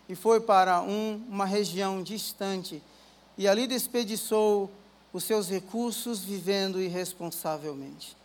e 0.08 0.14
foi 0.14 0.40
para 0.40 0.80
um, 0.80 1.23
uma 1.28 1.44
região 1.44 2.02
distante 2.02 2.82
e 3.37 3.47
ali 3.47 3.66
desperdiçou 3.66 4.70
os 5.12 5.24
seus 5.24 5.48
recursos 5.48 6.20
vivendo 6.20 6.80
irresponsavelmente. 6.80 8.16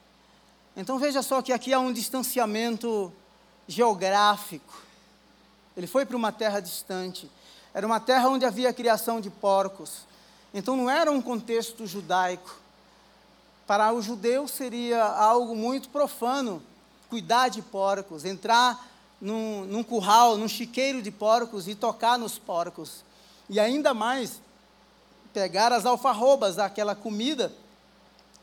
Então 0.75 0.97
veja 0.97 1.21
só 1.21 1.41
que 1.41 1.53
aqui 1.53 1.73
há 1.73 1.79
um 1.79 1.93
distanciamento 1.93 3.11
geográfico. 3.67 4.81
Ele 5.77 5.87
foi 5.87 6.05
para 6.05 6.17
uma 6.17 6.31
terra 6.31 6.59
distante. 6.59 7.29
Era 7.73 7.85
uma 7.85 7.99
terra 7.99 8.29
onde 8.29 8.45
havia 8.45 8.73
criação 8.73 9.21
de 9.21 9.29
porcos. 9.29 10.01
Então 10.53 10.75
não 10.75 10.89
era 10.89 11.11
um 11.11 11.21
contexto 11.21 11.87
judaico. 11.87 12.59
Para 13.65 13.93
o 13.93 14.01
judeu 14.01 14.47
seria 14.47 15.03
algo 15.03 15.55
muito 15.55 15.89
profano 15.89 16.61
cuidar 17.09 17.49
de 17.49 17.61
porcos, 17.61 18.25
entrar 18.25 18.87
num, 19.21 19.65
num 19.65 19.83
curral, 19.83 20.35
num 20.35 20.47
chiqueiro 20.47 21.01
de 21.01 21.11
porcos 21.11 21.67
e 21.67 21.75
tocar 21.75 22.17
nos 22.17 22.37
porcos. 22.37 23.03
E 23.49 23.59
ainda 23.59 23.93
mais, 23.93 24.41
pegar 25.33 25.73
as 25.73 25.85
alfarrobas, 25.85 26.59
aquela 26.59 26.95
comida, 26.95 27.51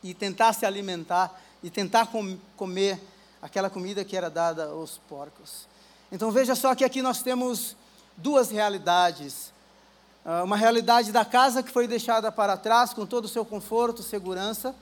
e 0.03 0.13
tentar 0.13 0.53
se 0.53 0.65
alimentar, 0.65 1.39
e 1.63 1.69
tentar 1.69 2.07
com, 2.07 2.37
comer 2.57 2.99
aquela 3.41 3.69
comida 3.69 4.03
que 4.03 4.17
era 4.17 4.29
dada 4.29 4.65
aos 4.65 4.97
porcos. 5.09 5.67
Então 6.11 6.31
veja 6.31 6.55
só 6.55 6.75
que 6.75 6.83
aqui 6.83 7.01
nós 7.01 7.21
temos 7.21 7.75
duas 8.17 8.51
realidades. 8.51 9.51
Ah, 10.25 10.43
uma 10.43 10.57
realidade 10.57 11.11
da 11.11 11.23
casa 11.23 11.63
que 11.63 11.71
foi 11.71 11.87
deixada 11.87 12.31
para 12.31 12.57
trás 12.57 12.93
com 12.93 13.05
todo 13.05 13.25
o 13.25 13.29
seu 13.29 13.45
conforto, 13.45 14.03
segurança, 14.03 14.75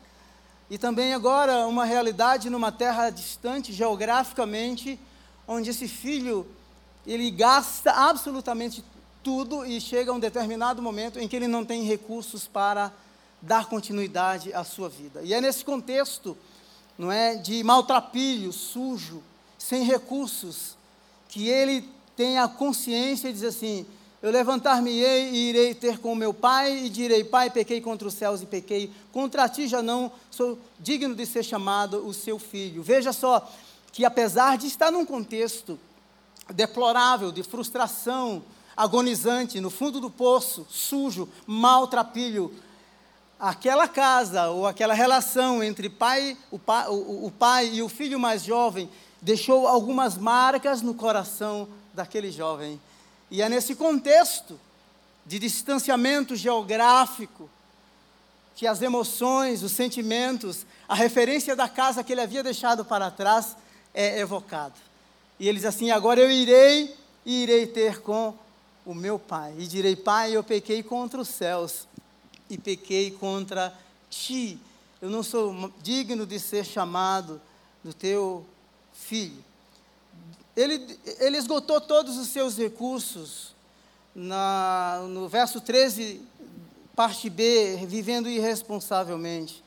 e 0.69 0.77
também 0.77 1.13
agora 1.13 1.67
uma 1.67 1.85
realidade 1.85 2.49
numa 2.49 2.71
terra 2.71 3.09
distante 3.09 3.73
geograficamente, 3.73 4.99
onde 5.47 5.69
esse 5.69 5.87
filho 5.87 6.45
ele 7.07 7.31
gasta 7.31 7.91
absolutamente 7.91 8.83
tudo 9.23 9.65
e 9.65 9.79
chega 9.79 10.11
a 10.11 10.13
um 10.13 10.19
determinado 10.19 10.81
momento 10.81 11.19
em 11.19 11.27
que 11.27 11.35
ele 11.35 11.47
não 11.47 11.65
tem 11.65 11.83
recursos 11.83 12.47
para 12.47 12.91
dar 13.41 13.65
continuidade 13.67 14.53
à 14.53 14.63
sua 14.63 14.89
vida. 14.89 15.21
E 15.23 15.33
é 15.33 15.41
nesse 15.41 15.63
contexto 15.63 16.37
não 16.97 17.11
é, 17.11 17.35
de 17.35 17.63
maltrapilho, 17.63 18.51
sujo, 18.51 19.23
sem 19.57 19.83
recursos, 19.83 20.75
que 21.29 21.47
ele 21.47 21.87
tenha 22.15 22.47
consciência 22.47 23.29
e 23.29 23.33
diz 23.33 23.43
assim: 23.43 23.85
eu 24.21 24.31
levantar-me-ei 24.31 25.29
e 25.29 25.49
irei 25.49 25.73
ter 25.73 25.97
com 25.97 26.13
meu 26.13 26.33
pai 26.33 26.85
e 26.85 26.89
direi: 26.89 27.23
Pai, 27.23 27.49
pequei 27.49 27.79
contra 27.79 28.05
os 28.05 28.13
céus 28.13 28.41
e 28.41 28.45
pequei 28.45 28.91
contra 29.13 29.47
ti, 29.47 29.67
já 29.67 29.81
não 29.81 30.11
sou 30.29 30.59
digno 30.77 31.15
de 31.15 31.25
ser 31.25 31.43
chamado 31.43 32.05
o 32.05 32.13
seu 32.13 32.37
filho. 32.37 32.83
Veja 32.83 33.13
só 33.13 33.49
que, 33.93 34.03
apesar 34.03 34.57
de 34.57 34.67
estar 34.67 34.91
num 34.91 35.05
contexto 35.05 35.79
deplorável, 36.53 37.31
de 37.31 37.43
frustração, 37.43 38.43
agonizante, 38.79 39.59
no 39.59 39.69
fundo 39.69 39.99
do 39.99 40.09
poço, 40.09 40.65
sujo, 40.69 41.27
maltrapilho, 41.45 42.55
aquela 43.37 43.89
casa 43.89 44.47
ou 44.47 44.65
aquela 44.65 44.93
relação 44.93 45.61
entre 45.61 45.89
pai, 45.89 46.37
o, 46.49 46.57
pai, 46.57 46.87
o, 46.87 47.25
o 47.25 47.31
pai 47.37 47.69
e 47.73 47.81
o 47.81 47.89
filho 47.89 48.17
mais 48.17 48.41
jovem 48.41 48.89
deixou 49.21 49.67
algumas 49.67 50.17
marcas 50.17 50.81
no 50.81 50.93
coração 50.93 51.67
daquele 51.93 52.31
jovem. 52.31 52.79
E 53.29 53.41
é 53.41 53.49
nesse 53.49 53.75
contexto 53.75 54.57
de 55.25 55.39
distanciamento 55.39 56.33
geográfico, 56.33 57.49
que 58.55 58.65
as 58.65 58.81
emoções, 58.81 59.61
os 59.61 59.73
sentimentos, 59.73 60.65
a 60.87 60.95
referência 60.95 61.53
da 61.53 61.67
casa 61.67 62.01
que 62.01 62.13
ele 62.13 62.21
havia 62.21 62.41
deixado 62.41 62.85
para 62.85 63.11
trás 63.11 63.57
é 63.93 64.19
evocado. 64.19 64.75
E 65.37 65.49
ele 65.49 65.57
diz 65.57 65.65
assim: 65.65 65.91
Agora 65.91 66.21
eu 66.21 66.31
irei 66.31 66.95
e 67.25 67.43
irei 67.43 67.67
ter 67.67 68.01
com 68.01 68.33
o 68.85 68.93
meu 68.93 69.19
pai. 69.19 69.53
E 69.57 69.67
direi: 69.67 69.95
Pai, 69.95 70.35
eu 70.35 70.43
pequei 70.43 70.81
contra 70.83 71.19
os 71.19 71.27
céus 71.27 71.87
e 72.49 72.57
pequei 72.57 73.11
contra 73.11 73.73
ti. 74.09 74.59
Eu 75.01 75.09
não 75.09 75.23
sou 75.23 75.71
digno 75.81 76.25
de 76.25 76.39
ser 76.39 76.65
chamado 76.65 77.41
do 77.83 77.93
teu 77.93 78.45
filho. 78.91 79.43
Ele, 80.55 80.99
ele 81.19 81.37
esgotou 81.37 81.79
todos 81.79 82.17
os 82.17 82.27
seus 82.27 82.57
recursos. 82.57 83.57
Na, 84.15 85.05
no 85.07 85.29
verso 85.29 85.61
13 85.61 86.21
parte 86.95 87.29
B, 87.29 87.77
vivendo 87.87 88.27
irresponsavelmente. 88.27 89.63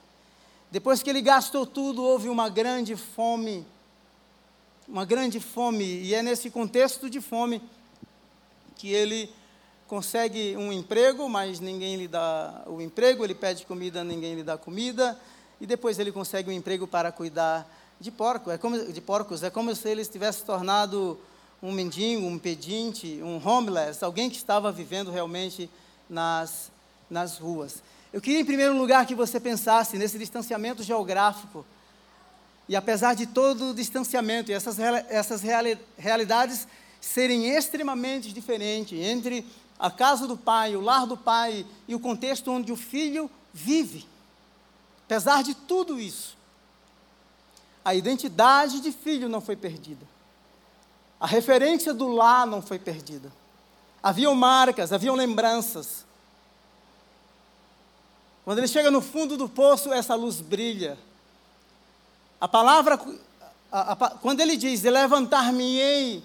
Depois 0.70 1.02
que 1.02 1.08
ele 1.08 1.22
gastou 1.22 1.64
tudo, 1.64 2.02
houve 2.02 2.28
uma 2.28 2.50
grande 2.50 2.94
fome. 2.94 3.64
Uma 4.86 5.06
grande 5.06 5.40
fome, 5.40 5.84
e 5.84 6.14
é 6.14 6.22
nesse 6.22 6.50
contexto 6.50 7.08
de 7.08 7.22
fome 7.22 7.62
que 8.76 8.92
ele 8.92 9.30
consegue 9.86 10.56
um 10.56 10.72
emprego, 10.72 11.28
mas 11.28 11.60
ninguém 11.60 11.96
lhe 11.96 12.08
dá 12.08 12.62
o 12.66 12.80
emprego, 12.80 13.24
ele 13.24 13.34
pede 13.34 13.66
comida, 13.66 14.02
ninguém 14.02 14.34
lhe 14.34 14.42
dá 14.42 14.56
comida, 14.56 15.18
e 15.60 15.66
depois 15.66 15.98
ele 15.98 16.10
consegue 16.10 16.50
um 16.50 16.52
emprego 16.52 16.86
para 16.86 17.12
cuidar 17.12 17.70
de 18.00 18.10
porco, 18.10 18.50
é 18.50 18.58
como 18.58 18.92
de 18.92 19.00
porcos, 19.00 19.42
é 19.42 19.50
como 19.50 19.74
se 19.74 19.88
ele 19.88 20.04
tivesse 20.04 20.44
tornado 20.44 21.18
um 21.62 21.70
mendigo, 21.70 22.26
um 22.26 22.38
pedinte, 22.38 23.20
um 23.22 23.40
homeless, 23.46 24.02
alguém 24.02 24.28
que 24.28 24.36
estava 24.36 24.72
vivendo 24.72 25.10
realmente 25.10 25.70
nas 26.08 26.72
nas 27.12 27.36
ruas. 27.38 27.82
Eu 28.12 28.20
queria, 28.20 28.40
em 28.40 28.44
primeiro 28.44 28.76
lugar, 28.76 29.06
que 29.06 29.14
você 29.14 29.38
pensasse 29.38 29.96
nesse 29.98 30.18
distanciamento 30.18 30.82
geográfico. 30.82 31.64
E 32.68 32.74
apesar 32.74 33.14
de 33.14 33.26
todo 33.26 33.70
o 33.70 33.74
distanciamento 33.74 34.50
e 34.50 34.54
essas, 34.54 34.78
essas 34.78 35.42
reali 35.42 35.78
realidades 35.98 36.66
serem 37.02 37.48
extremamente 37.48 38.32
diferentes 38.32 38.98
entre 38.98 39.44
a 39.78 39.90
casa 39.90 40.26
do 40.28 40.36
pai, 40.36 40.76
o 40.76 40.80
lar 40.80 41.04
do 41.04 41.16
pai 41.16 41.66
e 41.88 41.94
o 41.94 42.00
contexto 42.00 42.50
onde 42.52 42.70
o 42.70 42.76
filho 42.76 43.28
vive, 43.52 44.06
apesar 45.04 45.42
de 45.42 45.54
tudo 45.54 45.98
isso, 45.98 46.36
a 47.84 47.92
identidade 47.92 48.80
de 48.80 48.92
filho 48.92 49.28
não 49.28 49.40
foi 49.40 49.56
perdida. 49.56 50.06
A 51.18 51.26
referência 51.26 51.92
do 51.92 52.06
lar 52.06 52.46
não 52.46 52.62
foi 52.62 52.78
perdida. 52.78 53.32
Haviam 54.00 54.34
marcas, 54.36 54.92
haviam 54.92 55.16
lembranças. 55.16 56.04
Quando 58.44 58.58
ele 58.58 58.68
chega 58.68 58.90
no 58.90 59.00
fundo 59.00 59.36
do 59.36 59.48
poço, 59.48 59.92
essa 59.92 60.14
luz 60.14 60.40
brilha. 60.40 60.96
A 62.40 62.46
palavra, 62.46 63.00
a, 63.70 63.92
a, 63.92 64.10
quando 64.10 64.40
ele 64.40 64.56
diz, 64.56 64.82
levantar-me-ei, 64.82 66.22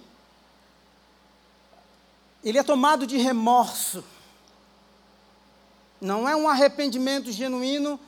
ele 2.44 2.58
é 2.58 2.64
tomado 2.64 3.06
de 3.06 3.18
remorso. 3.18 4.04
Não 6.00 6.28
é 6.28 6.36
um 6.36 6.48
arrependimento 6.48 7.32
genuíno 7.32 8.00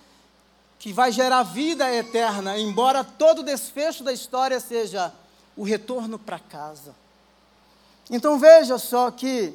que 0.77 0.93
vai 0.93 1.11
gerar 1.11 1.43
vida 1.43 1.93
eterna, 1.93 2.57
embora 2.57 3.03
todo 3.03 3.43
desfecho 3.43 4.03
da 4.03 4.13
história 4.13 4.59
seja 4.59 5.13
o 5.57 5.63
retorno 5.63 6.17
para 6.17 6.39
casa. 6.39 6.95
Então 8.09 8.39
veja 8.39 8.77
só 8.77 9.11
que, 9.11 9.53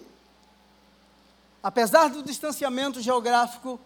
apesar 1.62 2.11
do 2.11 2.22
distanciamento 2.22 3.01
geográfico, 3.01 3.81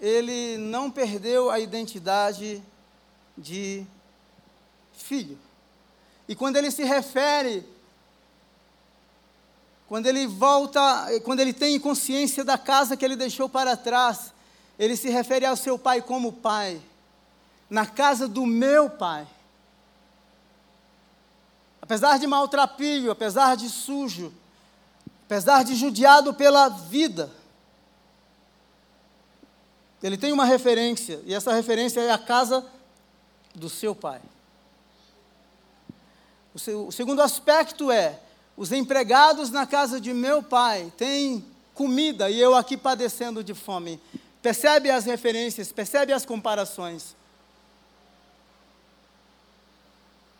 ele 0.00 0.56
não 0.58 0.90
perdeu 0.90 1.50
a 1.50 1.60
identidade 1.60 2.62
de 3.36 3.86
filho. 4.94 5.38
E 6.28 6.34
quando 6.34 6.56
ele 6.56 6.70
se 6.70 6.84
refere, 6.84 7.66
quando 9.88 10.06
ele 10.06 10.26
volta, 10.26 11.06
quando 11.24 11.40
ele 11.40 11.52
tem 11.52 11.78
consciência 11.78 12.44
da 12.44 12.58
casa 12.58 12.96
que 12.96 13.04
ele 13.04 13.16
deixou 13.16 13.48
para 13.48 13.76
trás, 13.76 14.32
ele 14.78 14.96
se 14.96 15.08
refere 15.08 15.46
ao 15.46 15.56
seu 15.56 15.78
pai 15.78 16.02
como 16.02 16.32
pai, 16.32 16.80
na 17.70 17.86
casa 17.86 18.26
do 18.26 18.44
meu 18.44 18.90
pai. 18.90 19.26
Apesar 21.80 22.18
de 22.18 22.26
maltrapilho, 22.26 23.12
apesar 23.12 23.56
de 23.56 23.68
sujo, 23.68 24.32
apesar 25.24 25.62
de 25.62 25.76
judiado 25.76 26.34
pela 26.34 26.68
vida, 26.68 27.30
ele 30.02 30.16
tem 30.16 30.32
uma 30.32 30.44
referência, 30.44 31.22
e 31.24 31.32
essa 31.32 31.52
referência 31.52 32.00
é 32.00 32.10
a 32.10 32.18
casa 32.18 32.64
do 33.54 33.68
seu 33.68 33.94
pai. 33.94 34.20
O, 36.52 36.58
seu, 36.58 36.86
o 36.88 36.92
segundo 36.92 37.22
aspecto 37.22 37.90
é: 37.90 38.20
os 38.56 38.72
empregados 38.72 39.50
na 39.50 39.66
casa 39.66 40.00
de 40.00 40.14
meu 40.14 40.42
pai 40.42 40.92
têm 40.96 41.44
comida 41.74 42.30
e 42.30 42.40
eu 42.40 42.54
aqui 42.54 42.76
padecendo 42.76 43.44
de 43.44 43.52
fome. 43.52 44.00
Percebe 44.40 44.90
as 44.90 45.04
referências, 45.04 45.70
percebe 45.70 46.12
as 46.12 46.24
comparações. 46.24 47.14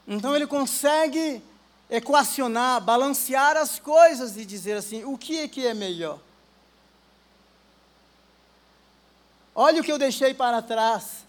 Então 0.08 0.34
ele 0.34 0.46
consegue 0.46 1.42
equacionar, 1.90 2.80
balancear 2.80 3.56
as 3.56 3.78
coisas 3.78 4.36
e 4.36 4.44
dizer 4.44 4.78
assim: 4.78 5.04
o 5.04 5.18
que 5.18 5.40
é 5.40 5.48
que 5.48 5.66
é 5.66 5.74
melhor? 5.74 6.18
Olha 9.54 9.80
o 9.80 9.84
que 9.84 9.92
eu 9.92 9.98
deixei 9.98 10.32
para 10.32 10.62
trás. 10.62 11.26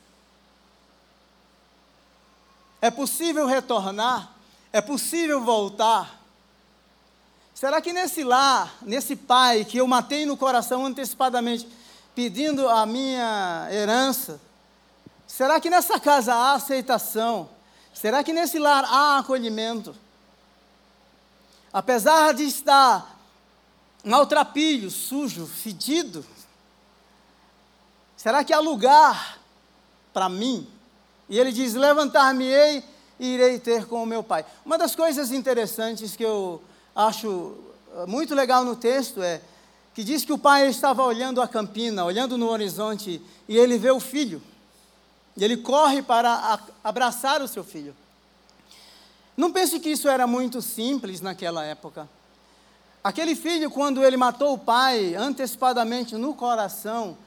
É 2.81 2.91
possível 2.91 3.45
retornar? 3.45 4.31
É 4.71 4.81
possível 4.81 5.43
voltar? 5.43 6.16
Será 7.57 7.81
que 7.81 7.91
nesse 7.91 8.23
lar, 8.23 8.77
nesse 8.83 9.15
pai 9.15 9.65
que 9.65 9.79
eu 9.79 9.87
matei 9.87 10.27
no 10.27 10.37
coração 10.37 10.85
antecipadamente, 10.85 11.67
pedindo 12.13 12.69
a 12.69 12.85
minha 12.85 13.67
herança, 13.71 14.39
será 15.25 15.59
que 15.59 15.67
nessa 15.67 15.99
casa 15.99 16.35
há 16.35 16.53
aceitação? 16.53 17.49
Será 17.91 18.23
que 18.23 18.31
nesse 18.31 18.59
lar 18.59 18.85
há 18.85 19.17
acolhimento? 19.17 19.95
Apesar 21.73 22.31
de 22.35 22.43
estar 22.43 23.19
maltrapilho, 24.03 24.91
sujo, 24.91 25.47
fedido, 25.47 26.23
Será 28.15 28.43
que 28.43 28.51
há 28.51 28.59
lugar 28.59 29.39
para 30.11 30.27
mim? 30.27 30.67
E 31.27 31.39
ele 31.39 31.51
diz: 31.51 31.75
Levantar-me-ei 31.75 32.83
e 33.19 33.27
irei 33.35 33.59
ter 33.59 33.85
com 33.85 34.03
o 34.03 34.05
meu 34.05 34.23
pai. 34.23 34.45
Uma 34.63 34.77
das 34.77 34.95
coisas 34.95 35.31
interessantes 35.31 36.15
que 36.15 36.23
eu 36.23 36.61
acho 36.97 37.53
eh, 37.95 38.05
muito 38.07 38.33
legal 38.33 38.65
no 38.65 38.75
texto 38.75 39.21
é 39.21 39.39
que 39.93 40.03
diz 40.03 40.25
que 40.25 40.33
o 40.33 40.37
pai 40.37 40.67
estava 40.67 41.03
olhando 41.03 41.41
a 41.41 41.47
campina, 41.47 42.03
olhando 42.03 42.37
no 42.37 42.49
horizonte, 42.49 43.21
e 43.47 43.57
ele 43.57 43.77
vê 43.77 43.91
o 43.91 43.99
filho. 43.99 44.41
E 45.35 45.43
ele 45.43 45.57
corre 45.57 46.01
para 46.01 46.59
abraçar 46.83 47.41
o 47.41 47.47
seu 47.47 47.63
filho. 47.63 47.95
Não 49.35 49.51
pense 49.51 49.79
que 49.79 49.89
isso 49.89 50.07
era 50.07 50.25
muito 50.25 50.61
simples 50.61 51.21
naquela 51.21 51.63
época. 51.63 52.09
Aquele 53.03 53.35
filho, 53.35 53.69
quando 53.69 54.03
ele 54.03 54.17
matou 54.17 54.53
o 54.53 54.59
pai 54.59 55.15
antecipadamente 55.15 56.15
no 56.15 56.33
coração, 56.33 57.17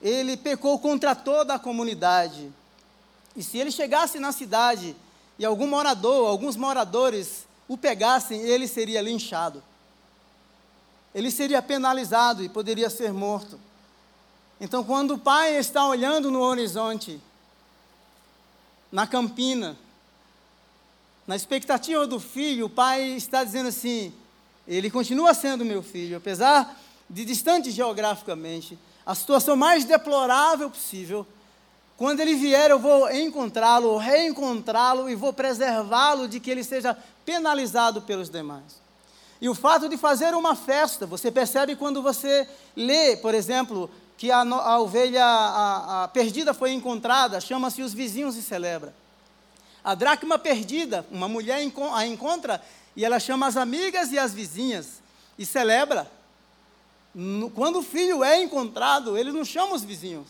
ele 0.00 0.36
pecou 0.36 0.78
contra 0.78 1.14
toda 1.14 1.54
a 1.54 1.58
comunidade. 1.58 2.50
E 3.36 3.42
se 3.42 3.58
ele 3.58 3.70
chegasse 3.70 4.18
na 4.18 4.32
cidade 4.32 4.96
e 5.38 5.44
algum 5.44 5.66
morador, 5.66 6.28
alguns 6.28 6.56
moradores 6.56 7.46
o 7.68 7.76
pegassem, 7.76 8.40
ele 8.40 8.68
seria 8.68 9.00
linchado. 9.00 9.62
Ele 11.14 11.30
seria 11.30 11.62
penalizado 11.62 12.42
e 12.42 12.48
poderia 12.48 12.90
ser 12.90 13.12
morto. 13.12 13.58
Então, 14.60 14.84
quando 14.84 15.14
o 15.14 15.18
pai 15.18 15.56
está 15.56 15.86
olhando 15.86 16.30
no 16.30 16.40
horizonte, 16.40 17.20
na 18.90 19.06
campina, 19.06 19.76
na 21.26 21.36
expectativa 21.36 22.06
do 22.06 22.20
filho, 22.20 22.66
o 22.66 22.70
pai 22.70 23.02
está 23.10 23.42
dizendo 23.42 23.68
assim: 23.68 24.12
ele 24.66 24.90
continua 24.90 25.34
sendo 25.34 25.64
meu 25.64 25.82
filho, 25.82 26.16
apesar 26.16 26.78
de 27.08 27.24
distante 27.24 27.70
geograficamente, 27.70 28.78
a 29.04 29.14
situação 29.14 29.56
mais 29.56 29.84
deplorável 29.84 30.70
possível. 30.70 31.26
Quando 31.96 32.20
ele 32.20 32.34
vier, 32.34 32.70
eu 32.70 32.78
vou 32.78 33.08
encontrá-lo, 33.10 33.96
reencontrá-lo 33.96 35.08
e 35.08 35.14
vou 35.14 35.32
preservá-lo 35.32 36.26
de 36.26 36.40
que 36.40 36.50
ele 36.50 36.64
seja 36.64 36.96
penalizado 37.24 38.02
pelos 38.02 38.28
demais. 38.28 38.82
E 39.40 39.48
o 39.48 39.54
fato 39.54 39.88
de 39.88 39.96
fazer 39.96 40.34
uma 40.34 40.54
festa, 40.54 41.06
você 41.06 41.30
percebe 41.30 41.76
quando 41.76 42.02
você 42.02 42.48
lê, 42.76 43.16
por 43.16 43.34
exemplo, 43.34 43.90
que 44.16 44.30
a, 44.30 44.40
a 44.40 44.78
ovelha 44.80 45.24
a, 45.24 46.04
a 46.04 46.08
perdida 46.08 46.54
foi 46.54 46.72
encontrada, 46.72 47.40
chama-se 47.40 47.82
os 47.82 47.92
vizinhos 47.92 48.36
e 48.36 48.42
celebra. 48.42 48.94
A 49.82 49.94
dracma 49.94 50.38
perdida, 50.38 51.04
uma 51.10 51.28
mulher 51.28 51.58
a 51.92 52.06
encontra 52.06 52.62
e 52.96 53.04
ela 53.04 53.20
chama 53.20 53.46
as 53.46 53.56
amigas 53.56 54.12
e 54.12 54.18
as 54.18 54.32
vizinhas 54.32 55.02
e 55.38 55.44
celebra. 55.44 56.10
quando 57.54 57.80
o 57.80 57.82
filho 57.82 58.24
é 58.24 58.42
encontrado, 58.42 59.18
ele 59.18 59.32
não 59.32 59.44
chama 59.44 59.74
os 59.74 59.84
vizinhos. 59.84 60.28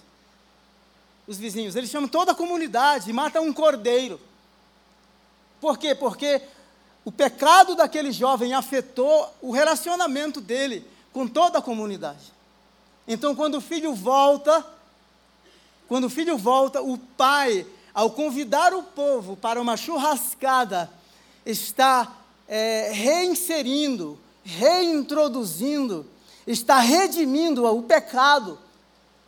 Os 1.27 1.39
vizinhos, 1.39 1.77
ele 1.77 1.87
chama 1.87 2.09
toda 2.09 2.33
a 2.33 2.35
comunidade 2.35 3.09
e 3.09 3.13
mata 3.13 3.41
um 3.41 3.53
cordeiro. 3.53 4.21
Por 5.61 5.79
quê? 5.79 5.95
Porque 5.95 6.43
o 7.05 7.13
pecado 7.13 7.75
daquele 7.75 8.11
jovem 8.11 8.55
afetou 8.55 9.33
o 9.43 9.51
relacionamento 9.51 10.41
dele 10.41 10.87
com 11.13 11.29
toda 11.29 11.59
a 11.59 11.63
comunidade. 11.63 12.33
Então, 13.07 13.35
quando 13.35 13.57
o 13.57 13.61
filho 13.61 13.95
volta, 13.95 14.65
quando 15.87 16.05
o 16.05 16.11
filho 16.11 16.39
volta, 16.39 16.81
o 16.81 16.97
pai, 16.97 17.67
ao 17.93 18.11
convidar 18.11 18.73
o 18.73 18.83
povo 18.83 19.37
para 19.37 19.61
uma 19.61 19.77
churrascada, 19.77 20.91
está 21.45 22.11
é, 22.49 22.91
reinserindo, 22.93 24.19
reintroduzindo, 24.43 26.07
está 26.47 26.79
redimindo 26.79 27.67
o 27.67 27.83
pecado, 27.83 28.59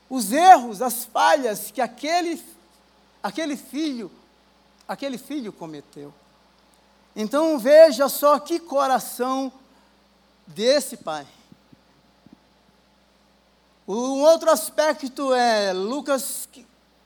os 0.09 0.33
erros, 0.33 0.81
as 0.81 1.05
falhas 1.05 1.71
que 1.71 1.83
aquele, 1.83 2.43
aquele 3.23 3.57
filho, 3.57 4.11
aquele 4.89 5.19
filho 5.19 5.53
cometeu. 5.53 6.13
Então 7.17 7.59
veja 7.59 8.11
só 8.11 8.39
que 8.39 8.61
coração 8.61 9.51
desse 10.47 10.99
pai. 10.99 11.27
Um 13.89 14.21
outro 14.21 14.51
aspecto 14.51 15.33
é 15.33 15.73
Lucas 15.73 16.47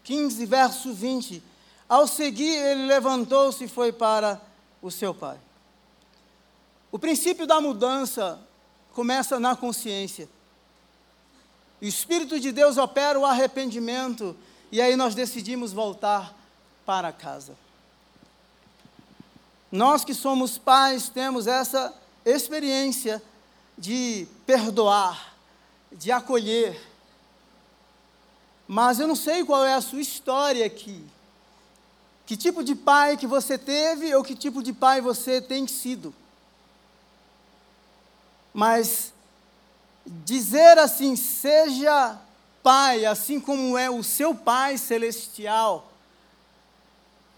15, 0.03 0.45
verso 0.47 0.93
20. 0.93 1.41
Ao 1.89 2.09
seguir, 2.09 2.57
ele 2.57 2.87
levantou-se 2.87 3.63
e 3.63 3.69
foi 3.69 3.93
para 3.93 4.41
o 4.83 4.91
seu 4.91 5.15
pai. 5.15 5.39
O 6.91 6.99
princípio 6.99 7.47
da 7.47 7.61
mudança 7.61 8.41
começa 8.93 9.39
na 9.39 9.55
consciência. 9.55 10.29
O 11.81 11.85
Espírito 11.85 12.41
de 12.41 12.51
Deus 12.51 12.79
opera 12.79 13.19
o 13.19 13.25
arrependimento 13.25 14.37
e 14.73 14.81
aí 14.81 14.97
nós 14.97 15.15
decidimos 15.15 15.73
voltar 15.73 16.35
para 16.85 17.13
casa. 17.13 17.55
Nós 19.71 20.05
que 20.05 20.15
somos 20.15 20.59
pais 20.59 21.09
temos 21.09 21.47
essa 21.47 21.95
experiência 22.25 23.23
de 23.79 24.27
perdoar, 24.45 25.35
de 25.93 26.11
acolher. 26.11 26.81
Mas 28.67 28.99
eu 28.99 29.07
não 29.07 29.17
sei 29.17 29.45
qual 29.45 29.65
é 29.65 29.75
a 29.75 29.81
sua 29.81 30.01
história 30.01 30.67
aqui. 30.67 31.05
Que 32.27 32.37
tipo 32.37 32.63
de 32.63 32.75
pai 32.75 33.17
que 33.17 33.27
você 33.27 33.57
teve 33.59 34.15
ou 34.15 34.23
que 34.23 34.35
tipo 34.35 34.63
de 34.63 34.73
pai 34.73 35.01
você 35.01 35.41
tem 35.41 35.67
sido. 35.67 36.15
Mas 38.53 39.13
dizer 40.07 40.79
assim, 40.79 41.17
seja 41.17 42.19
pai, 42.63 43.05
assim 43.05 43.41
como 43.41 43.77
é 43.77 43.91
o 43.91 44.03
seu 44.03 44.35
pai 44.35 44.77
celestial, 44.77 45.90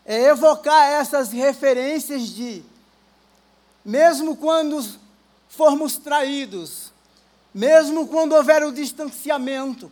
é 0.05 0.25
evocar 0.25 0.89
essas 0.89 1.31
referências 1.31 2.29
de, 2.29 2.63
mesmo 3.85 4.37
quando 4.37 4.85
formos 5.49 5.97
traídos, 5.97 6.93
mesmo 7.55 8.09
quando 8.09 8.35
houver 8.35 8.65
o 8.65 8.73
distanciamento, 8.73 9.91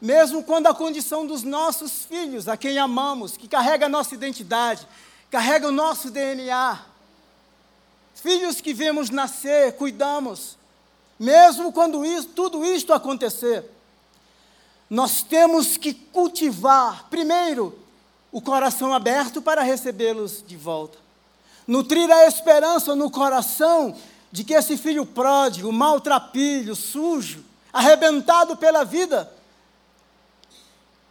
mesmo 0.00 0.42
quando 0.42 0.66
a 0.66 0.74
condição 0.74 1.26
dos 1.26 1.42
nossos 1.42 2.04
filhos, 2.04 2.48
a 2.48 2.56
quem 2.56 2.78
amamos, 2.78 3.36
que 3.36 3.48
carrega 3.48 3.86
a 3.86 3.88
nossa 3.88 4.14
identidade, 4.14 4.86
carrega 5.30 5.68
o 5.68 5.72
nosso 5.72 6.10
DNA, 6.10 6.80
filhos 8.14 8.60
que 8.60 8.72
vemos 8.72 9.10
nascer, 9.10 9.72
cuidamos, 9.74 10.56
mesmo 11.18 11.72
quando 11.72 12.04
isso, 12.04 12.28
tudo 12.28 12.64
isto 12.64 12.92
acontecer, 12.92 13.64
nós 14.88 15.22
temos 15.22 15.76
que 15.76 15.92
cultivar, 15.92 17.06
primeiro, 17.10 17.76
o 18.30 18.40
coração 18.40 18.92
aberto 18.92 19.40
para 19.40 19.62
recebê-los 19.62 20.44
de 20.46 20.56
volta. 20.56 20.98
Nutrir 21.66 22.10
a 22.10 22.26
esperança 22.26 22.94
no 22.94 23.10
coração 23.10 23.96
de 24.30 24.44
que 24.44 24.54
esse 24.54 24.76
filho 24.76 25.06
pródigo, 25.06 25.72
maltrapilho, 25.72 26.76
sujo, 26.76 27.44
arrebentado 27.72 28.56
pela 28.56 28.84
vida, 28.84 29.32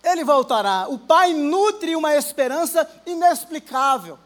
ele 0.03 0.23
voltará. 0.23 0.87
O 0.87 0.99
pai 0.99 1.33
nutre 1.33 1.95
uma 1.95 2.15
esperança 2.15 2.87
inexplicável. 3.05 4.19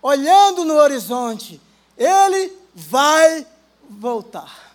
Olhando 0.00 0.64
no 0.64 0.74
horizonte, 0.74 1.60
ele 1.96 2.56
vai 2.74 3.46
voltar. 3.88 4.72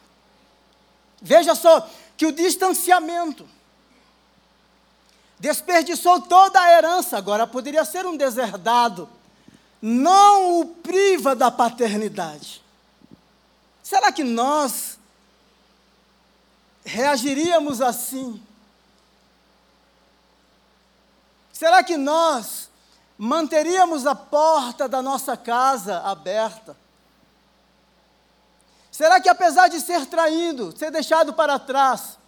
Veja 1.21 1.55
só 1.55 1.87
que 2.17 2.25
o 2.25 2.31
distanciamento 2.31 3.47
desperdiçou 5.41 6.21
toda 6.21 6.61
a 6.61 6.71
herança, 6.71 7.17
agora 7.17 7.47
poderia 7.47 7.83
ser 7.83 8.05
um 8.05 8.15
deserdado, 8.15 9.09
não 9.81 10.59
o 10.59 10.65
priva 10.67 11.35
da 11.35 11.49
paternidade. 11.49 12.61
Será 13.81 14.11
que 14.11 14.23
nós 14.23 14.99
reagiríamos 16.85 17.81
assim? 17.81 18.39
Será 21.51 21.83
que 21.83 21.97
nós 21.97 22.69
manteríamos 23.17 24.05
a 24.05 24.13
porta 24.13 24.87
da 24.87 25.01
nossa 25.01 25.35
casa 25.35 26.01
aberta? 26.01 26.77
Será 28.91 29.19
que 29.19 29.27
apesar 29.27 29.69
de 29.69 29.81
ser 29.81 30.05
traído, 30.05 30.77
ser 30.77 30.91
deixado 30.91 31.33
para 31.33 31.57
trás, 31.57 32.20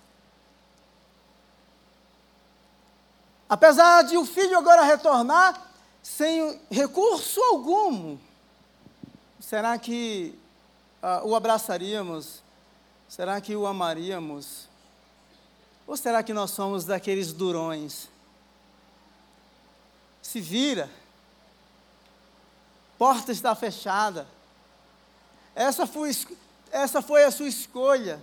Apesar 3.50 4.04
de 4.04 4.18
o 4.18 4.26
filho 4.26 4.58
agora 4.58 4.84
retornar 4.84 5.70
sem 6.02 6.60
recurso 6.72 7.40
algum, 7.42 8.18
será 9.40 9.78
que 9.78 10.38
uh, 11.02 11.28
o 11.28 11.36
abraçaríamos? 11.36 12.42
Será 13.08 13.40
que 13.40 13.56
o 13.56 13.68
amaríamos? 13.68 14.68
Ou 15.86 15.96
será 15.98 16.24
que 16.24 16.34
nós 16.34 16.52
somos 16.52 16.86
daqueles 16.86 17.34
durões? 17.34 18.08
Se 20.22 20.40
vira, 20.40 20.90
porta 22.98 23.32
está 23.32 23.54
fechada. 23.54 24.26
Essa 25.54 25.86
foi, 25.86 26.12
essa 26.72 27.02
foi 27.02 27.24
a 27.26 27.32
sua 27.32 27.48
escolha. 27.48 28.20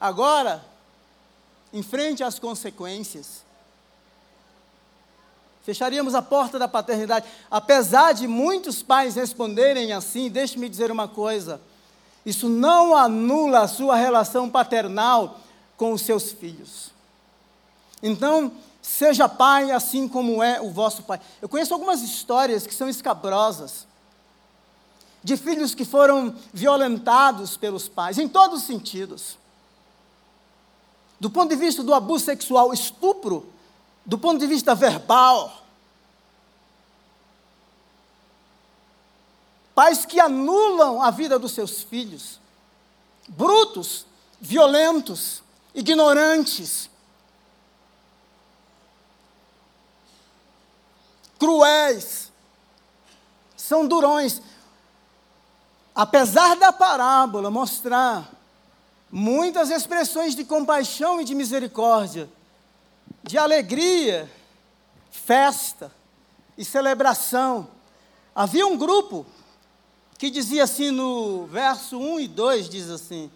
Agora, 0.00 0.64
enfrente 1.72 2.22
as 2.22 2.38
consequências 2.38 3.42
fecharíamos 5.68 6.14
a 6.14 6.22
porta 6.22 6.58
da 6.58 6.66
paternidade. 6.66 7.26
Apesar 7.50 8.14
de 8.14 8.26
muitos 8.26 8.82
pais 8.82 9.16
responderem 9.16 9.92
assim, 9.92 10.30
deixe-me 10.30 10.66
dizer 10.66 10.90
uma 10.90 11.06
coisa: 11.06 11.60
isso 12.24 12.48
não 12.48 12.96
anula 12.96 13.60
a 13.60 13.68
sua 13.68 13.94
relação 13.94 14.48
paternal 14.48 15.38
com 15.76 15.92
os 15.92 16.00
seus 16.00 16.32
filhos. 16.32 16.90
Então, 18.02 18.50
seja 18.80 19.28
pai 19.28 19.70
assim 19.70 20.08
como 20.08 20.42
é 20.42 20.58
o 20.58 20.70
vosso 20.70 21.02
pai. 21.02 21.20
Eu 21.42 21.50
conheço 21.50 21.74
algumas 21.74 22.00
histórias 22.00 22.66
que 22.66 22.74
são 22.74 22.88
escabrosas, 22.88 23.86
de 25.22 25.36
filhos 25.36 25.74
que 25.74 25.84
foram 25.84 26.34
violentados 26.50 27.58
pelos 27.58 27.90
pais, 27.90 28.16
em 28.16 28.26
todos 28.26 28.62
os 28.62 28.66
sentidos. 28.66 29.36
Do 31.20 31.28
ponto 31.28 31.50
de 31.50 31.56
vista 31.56 31.82
do 31.82 31.92
abuso 31.92 32.24
sexual, 32.24 32.72
estupro, 32.72 33.52
do 34.08 34.16
ponto 34.16 34.38
de 34.38 34.46
vista 34.46 34.74
verbal, 34.74 35.66
pais 39.74 40.06
que 40.06 40.18
anulam 40.18 41.02
a 41.02 41.10
vida 41.10 41.38
dos 41.38 41.52
seus 41.52 41.82
filhos, 41.82 42.40
brutos, 43.28 44.06
violentos, 44.40 45.42
ignorantes, 45.74 46.88
cruéis, 51.38 52.32
são 53.58 53.86
durões. 53.86 54.40
Apesar 55.94 56.56
da 56.56 56.72
parábola 56.72 57.50
mostrar 57.50 58.26
muitas 59.12 59.68
expressões 59.68 60.34
de 60.34 60.46
compaixão 60.46 61.20
e 61.20 61.24
de 61.24 61.34
misericórdia, 61.34 62.26
de 63.22 63.36
alegria, 63.38 64.30
festa 65.10 65.92
e 66.56 66.64
celebração. 66.64 67.68
Havia 68.34 68.66
um 68.66 68.76
grupo 68.76 69.26
que 70.18 70.30
dizia 70.30 70.64
assim 70.64 70.90
no 70.90 71.46
verso 71.46 71.98
1 71.98 72.20
e 72.20 72.28
2: 72.28 72.68
diz 72.68 72.90
assim: 72.90 73.30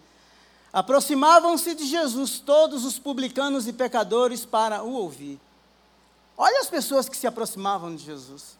Aproximavam-se 0.71 1.75
de 1.75 1.85
Jesus 1.85 2.39
todos 2.39 2.85
os 2.85 2.97
publicanos 2.99 3.67
e 3.67 3.73
pecadores 3.73 4.45
para 4.45 4.83
o 4.83 4.93
ouvir. 4.93 5.39
Olha 6.37 6.61
as 6.61 6.69
pessoas 6.69 7.07
que 7.07 7.17
se 7.17 7.27
aproximavam 7.27 7.95
de 7.95 8.03
Jesus. 8.03 8.57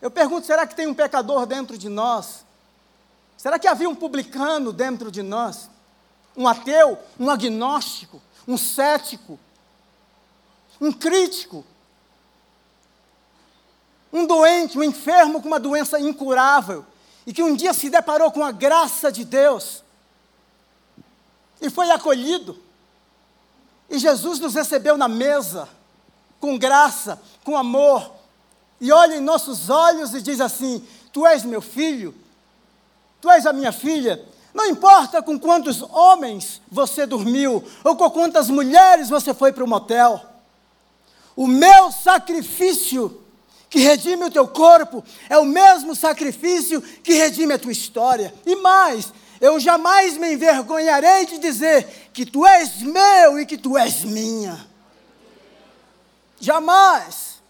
Eu 0.00 0.10
pergunto: 0.10 0.46
será 0.46 0.66
que 0.66 0.74
tem 0.74 0.86
um 0.86 0.94
pecador 0.94 1.46
dentro 1.46 1.78
de 1.78 1.88
nós? 1.88 2.44
Será 3.36 3.58
que 3.58 3.68
havia 3.68 3.88
um 3.88 3.94
publicano 3.94 4.72
dentro 4.72 5.10
de 5.10 5.22
nós? 5.22 5.70
um 6.38 6.46
ateu, 6.46 6.96
um 7.18 7.28
agnóstico, 7.28 8.22
um 8.46 8.56
cético, 8.56 9.38
um 10.80 10.92
crítico, 10.92 11.64
um 14.12 14.26
doente, 14.26 14.78
um 14.78 14.82
enfermo 14.82 15.40
com 15.40 15.48
uma 15.48 15.60
doença 15.60 15.98
incurável, 15.98 16.84
e 17.26 17.32
que 17.32 17.42
um 17.42 17.54
dia 17.54 17.74
se 17.74 17.90
deparou 17.90 18.30
com 18.32 18.42
a 18.42 18.50
graça 18.50 19.12
de 19.12 19.24
Deus 19.24 19.82
e 21.60 21.68
foi 21.68 21.90
acolhido. 21.90 22.58
E 23.90 23.98
Jesus 23.98 24.38
nos 24.38 24.54
recebeu 24.54 24.96
na 24.96 25.08
mesa, 25.08 25.68
com 26.40 26.58
graça, 26.58 27.20
com 27.44 27.56
amor, 27.56 28.12
e 28.80 28.92
olha 28.92 29.16
em 29.16 29.20
nossos 29.20 29.70
olhos 29.70 30.14
e 30.14 30.22
diz 30.22 30.40
assim: 30.40 30.86
Tu 31.12 31.26
és 31.26 31.42
meu 31.42 31.60
filho, 31.60 32.14
tu 33.20 33.30
és 33.30 33.44
a 33.46 33.52
minha 33.52 33.72
filha. 33.72 34.24
Não 34.54 34.66
importa 34.66 35.22
com 35.22 35.38
quantos 35.38 35.82
homens 35.82 36.60
você 36.70 37.06
dormiu, 37.06 37.62
ou 37.84 37.96
com 37.96 38.10
quantas 38.10 38.48
mulheres 38.48 39.08
você 39.08 39.34
foi 39.34 39.52
para 39.52 39.64
o 39.64 39.68
motel, 39.68 40.20
o 41.38 41.46
meu 41.46 41.92
sacrifício 41.92 43.22
que 43.70 43.78
redime 43.78 44.24
o 44.24 44.30
teu 44.30 44.48
corpo 44.48 45.04
é 45.28 45.38
o 45.38 45.44
mesmo 45.44 45.94
sacrifício 45.94 46.82
que 46.82 47.12
redime 47.12 47.54
a 47.54 47.58
tua 47.60 47.70
história. 47.70 48.34
E 48.44 48.56
mais, 48.56 49.12
eu 49.40 49.60
jamais 49.60 50.18
me 50.18 50.32
envergonharei 50.32 51.26
de 51.26 51.38
dizer 51.38 52.10
que 52.12 52.26
tu 52.26 52.44
és 52.44 52.82
meu 52.82 53.38
e 53.38 53.46
que 53.46 53.56
tu 53.56 53.78
és 53.78 54.02
minha. 54.02 54.66
Jamais. 56.40 57.40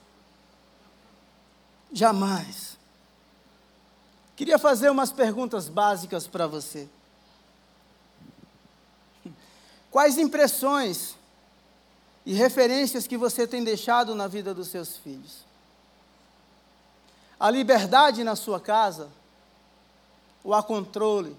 Jamais. 1.91 2.77
Queria 4.37 4.59
fazer 4.59 4.91
umas 4.91 5.13
perguntas 5.13 5.67
básicas 5.67 6.27
para 6.27 6.47
você. 6.47 6.87
Quais 9.91 10.19
impressões 10.19 11.18
e 12.29 12.35
referências 12.35 13.09
que 13.09 13.17
você 13.17 13.45
tem 13.45 13.65
deixado 13.65 14.15
na 14.15 14.29
vida 14.29 14.53
dos 14.53 14.69
seus 14.69 14.97
filhos? 14.97 15.39
A 17.41 17.51
liberdade 17.51 18.23
na 18.23 18.37
sua 18.37 18.61
casa? 18.61 19.09
Ou 20.45 20.55
a 20.55 20.63
controle? 20.63 21.37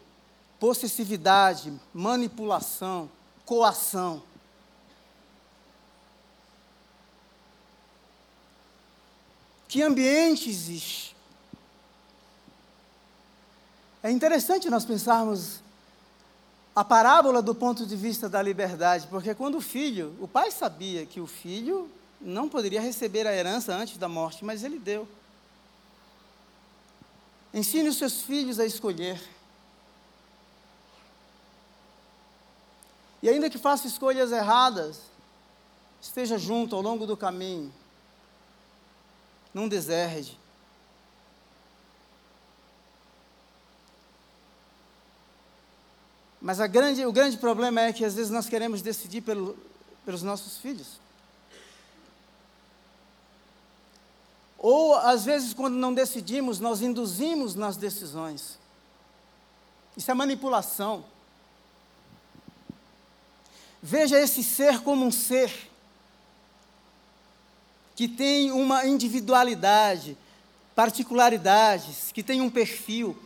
possessividade, 0.59 1.73
manipulação, 1.93 3.09
coação. 3.45 4.21
Que 9.67 9.81
ambiente 9.81 10.49
existe? 10.49 11.15
É 14.03 14.11
interessante 14.11 14.69
nós 14.69 14.83
pensarmos 14.83 15.61
a 16.79 16.83
parábola 16.85 17.41
do 17.41 17.53
ponto 17.53 17.85
de 17.85 17.93
vista 17.93 18.29
da 18.29 18.41
liberdade, 18.41 19.05
porque 19.07 19.35
quando 19.35 19.57
o 19.57 19.61
filho, 19.61 20.15
o 20.17 20.29
pai 20.29 20.49
sabia 20.49 21.05
que 21.05 21.19
o 21.19 21.27
filho 21.27 21.91
não 22.21 22.47
poderia 22.47 22.79
receber 22.79 23.27
a 23.27 23.35
herança 23.35 23.75
antes 23.75 23.97
da 23.97 24.07
morte, 24.07 24.45
mas 24.45 24.63
ele 24.63 24.79
deu. 24.79 25.05
Ensine 27.53 27.89
os 27.89 27.97
seus 27.97 28.21
filhos 28.21 28.61
a 28.61 28.65
escolher. 28.65 29.21
E 33.21 33.27
ainda 33.27 33.49
que 33.49 33.57
faça 33.57 33.85
escolhas 33.85 34.31
erradas, 34.31 35.01
esteja 36.01 36.37
junto 36.37 36.77
ao 36.77 36.81
longo 36.81 37.05
do 37.05 37.17
caminho. 37.17 37.73
Não 39.53 39.67
deserde. 39.67 40.39
Mas 46.41 46.59
grande, 46.69 47.05
o 47.05 47.11
grande 47.11 47.37
problema 47.37 47.81
é 47.81 47.93
que 47.93 48.05
às 48.05 48.15
vezes 48.15 48.31
nós 48.31 48.47
queremos 48.47 48.81
decidir 48.81 49.21
pelo, 49.21 49.57
pelos 50.05 50.23
nossos 50.23 50.57
filhos. 50.57 50.99
Ou 54.57 54.95
às 54.95 55.25
vezes, 55.25 55.53
quando 55.53 55.75
não 55.75 55.93
decidimos, 55.93 56.59
nós 56.59 56.81
induzimos 56.81 57.55
nas 57.55 57.77
decisões. 57.77 58.57
Isso 59.95 60.11
é 60.11 60.13
manipulação. 60.13 61.03
Veja 63.81 64.19
esse 64.19 64.43
ser 64.43 64.81
como 64.81 65.05
um 65.05 65.11
ser 65.11 65.69
que 67.95 68.07
tem 68.07 68.51
uma 68.51 68.85
individualidade, 68.85 70.17
particularidades, 70.73 72.11
que 72.13 72.23
tem 72.23 72.41
um 72.41 72.49
perfil. 72.49 73.17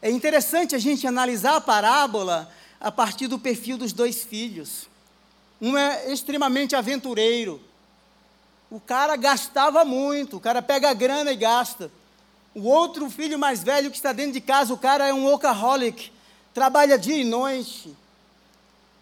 É 0.00 0.10
interessante 0.10 0.74
a 0.74 0.78
gente 0.78 1.06
analisar 1.06 1.56
a 1.56 1.60
parábola 1.60 2.50
a 2.82 2.92
partir 2.92 3.28
do 3.28 3.38
perfil 3.38 3.78
dos 3.78 3.94
dois 3.94 4.22
filhos. 4.22 4.88
Um 5.60 5.78
é 5.78 6.12
extremamente 6.12 6.76
aventureiro. 6.76 7.58
O 8.70 8.78
cara 8.78 9.16
gastava 9.16 9.84
muito, 9.84 10.36
o 10.36 10.40
cara 10.40 10.60
pega 10.60 10.90
a 10.90 10.94
grana 10.94 11.32
e 11.32 11.36
gasta. 11.36 11.90
O 12.54 12.64
outro 12.68 13.08
filho 13.08 13.38
mais 13.38 13.62
velho 13.62 13.90
que 13.90 13.96
está 13.96 14.12
dentro 14.12 14.32
de 14.32 14.40
casa, 14.42 14.74
o 14.74 14.78
cara 14.78 15.08
é 15.08 15.14
um 15.14 15.24
workaholic, 15.24 16.12
trabalha 16.52 16.98
dia 16.98 17.16
e 17.16 17.24
noite, 17.24 17.96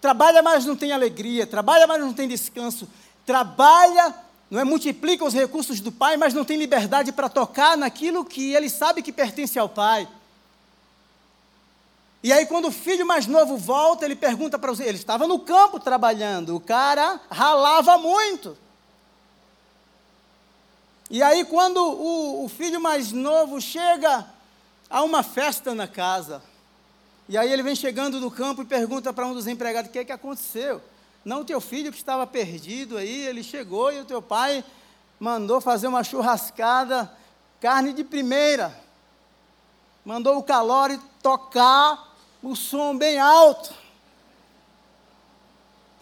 Trabalha, 0.01 0.43
mas 0.43 0.65
não 0.65 0.75
tem 0.75 0.93
alegria. 0.93 1.47
Trabalha, 1.47 1.87
mas 1.87 2.01
não 2.01 2.13
tem 2.13 2.27
descanso. 2.27 2.89
Trabalha, 3.27 4.15
não 4.51 4.59
é? 4.59 4.65
Multiplica 4.65 5.25
os 5.25 5.35
recursos 5.35 5.81
do 5.81 5.93
pai, 5.93 6.17
mas 6.17 6.33
não 6.33 6.45
tem 6.45 6.57
liberdade 6.57 7.13
para 7.13 7.29
tocar 7.29 7.77
naquilo 7.77 8.25
que 8.25 8.55
ele 8.55 8.71
sabe 8.71 9.03
que 9.03 9.13
pertence 9.13 9.59
ao 9.59 9.69
pai. 9.69 10.09
E 12.23 12.33
aí, 12.33 12.45
quando 12.45 12.69
o 12.69 12.73
filho 12.73 13.07
mais 13.07 13.27
novo 13.27 13.57
volta, 13.57 14.05
ele 14.05 14.15
pergunta 14.15 14.59
para 14.59 14.71
você: 14.71 14.85
ele 14.85 14.99
estava 14.99 15.27
no 15.27 15.39
campo 15.39 15.81
trabalhando, 15.81 16.55
o 16.55 16.61
cara 16.61 17.19
ralava 17.31 17.97
muito. 17.97 18.57
E 21.09 21.23
aí, 21.23 21.45
quando 21.45 21.79
o, 21.79 22.45
o 22.45 22.49
filho 22.49 22.81
mais 22.81 23.11
novo 23.11 23.61
chega 23.61 24.27
a 24.89 25.03
uma 25.03 25.23
festa 25.23 25.75
na 25.75 25.89
casa, 25.89 26.43
e 27.27 27.39
aí 27.39 27.51
ele 27.51 27.63
vem 27.63 27.75
chegando 27.75 28.21
do 28.21 28.31
campo 28.31 28.61
e 28.63 28.67
pergunta 28.67 29.13
para 29.13 29.27
um 29.27 29.33
dos 29.33 29.47
empregados: 29.47 29.89
o 29.89 29.93
que 29.93 30.01
é 30.01 30.05
que 30.05 30.13
aconteceu? 30.13 30.83
Não, 31.25 31.41
o 31.41 31.45
teu 31.45 31.61
filho 31.61 31.91
que 31.91 31.99
estava 31.99 32.27
perdido 32.27 32.99
aí, 32.99 33.27
ele 33.27 33.43
chegou 33.43 33.91
e 33.93 34.01
o 34.01 34.05
teu 34.05 34.21
pai 34.21 34.63
mandou 35.19 35.61
fazer 35.61 35.87
uma 35.87 36.05
churrascada, 36.05 37.11
carne 37.61 37.95
de 37.95 38.05
primeira. 38.05 38.79
Mandou 40.05 40.39
o 40.39 40.43
calor 40.43 40.99
tocar 41.23 42.10
o 42.43 42.55
som 42.57 42.97
bem 42.97 43.19
alto. 43.19 43.75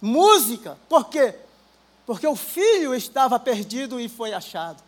Música, 0.01 0.79
por 0.89 1.09
quê? 1.09 1.35
Porque 2.07 2.27
o 2.27 2.37
filho 2.37 2.95
estava 2.95 3.39
perdido 3.39 4.01
e 4.01 4.09
foi 4.09 4.33
achado. 4.33 4.83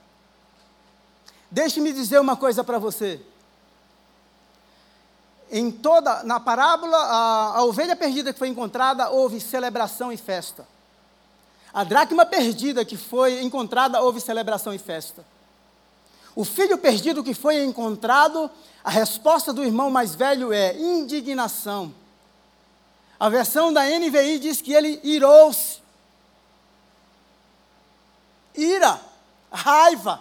Deixe-me 1.50 1.92
dizer 1.92 2.20
uma 2.20 2.36
coisa 2.36 2.62
para 2.62 2.78
você 2.78 3.20
em 5.50 5.70
toda, 5.70 6.22
na 6.22 6.38
parábola, 6.38 6.96
a, 6.96 7.58
a 7.58 7.64
ovelha 7.64 7.96
perdida 7.96 8.32
que 8.32 8.38
foi 8.38 8.48
encontrada, 8.48 9.10
houve 9.10 9.40
celebração 9.40 10.12
e 10.12 10.16
festa. 10.16 10.66
A 11.74 11.82
dracma 11.82 12.24
perdida 12.24 12.84
que 12.84 12.96
foi 12.96 13.42
encontrada, 13.42 14.00
houve 14.00 14.20
celebração 14.20 14.72
e 14.72 14.78
festa. 14.78 15.24
O 16.34 16.44
filho 16.44 16.78
perdido 16.78 17.24
que 17.24 17.34
foi 17.34 17.62
encontrado, 17.62 18.50
a 18.84 18.90
resposta 18.90 19.52
do 19.52 19.64
irmão 19.64 19.90
mais 19.90 20.14
velho 20.14 20.52
é 20.52 20.76
indignação. 20.78 21.92
A 23.18 23.28
versão 23.28 23.72
da 23.72 23.82
NVI 23.84 24.38
diz 24.38 24.60
que 24.60 24.72
ele 24.72 25.00
irou-se. 25.02 25.80
Ira, 28.54 29.00
raiva. 29.52 30.20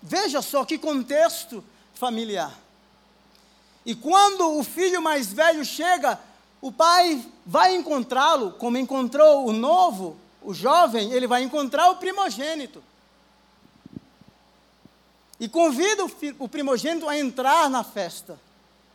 Veja 0.00 0.42
só 0.42 0.64
que 0.64 0.78
contexto 0.78 1.64
familiar. 1.94 2.52
E 3.84 3.94
quando 3.94 4.58
o 4.58 4.62
filho 4.62 5.02
mais 5.02 5.32
velho 5.32 5.64
chega, 5.64 6.18
o 6.60 6.70
pai 6.70 7.24
vai 7.44 7.74
encontrá-lo, 7.74 8.52
como 8.52 8.78
encontrou 8.78 9.46
o 9.46 9.52
novo, 9.52 10.16
o 10.44 10.54
jovem, 10.54 11.12
ele 11.12 11.26
vai 11.26 11.42
encontrar 11.42 11.90
o 11.90 11.96
primogênito. 11.96 12.82
E 15.38 15.48
convida 15.48 16.04
o 16.38 16.48
primogênito 16.48 17.08
a 17.08 17.18
entrar 17.18 17.68
na 17.68 17.82
festa 17.82 18.38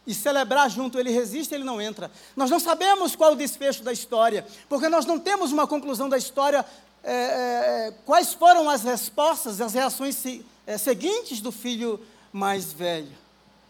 e 0.06 0.14
celebrar 0.14 0.70
junto. 0.70 0.98
Ele 0.98 1.12
resiste, 1.12 1.54
ele 1.54 1.66
não 1.66 1.82
entra. 1.82 2.10
Nós 2.36 2.50
não 2.50 2.60
sabemos 2.60 3.16
qual 3.16 3.34
o 3.34 3.36
desfecho 3.36 3.84
da 3.84 3.92
história, 3.92 4.48
porque 4.70 4.88
nós 4.88 5.06
não 5.06 5.20
temos 5.20 5.52
uma 5.52 5.68
conclusão 5.68 6.08
da 6.08 6.18
história. 6.18 6.66
É, 7.04 7.14
é, 7.14 7.94
quais 8.06 8.34
foram 8.34 8.70
as 8.70 8.84
respostas, 8.84 9.62
as 9.62 9.74
reações 9.74 10.18
é, 10.66 10.78
seguintes 10.78 11.42
do 11.42 11.52
filho 11.52 12.00
mais 12.32 12.72
velho. 12.72 13.12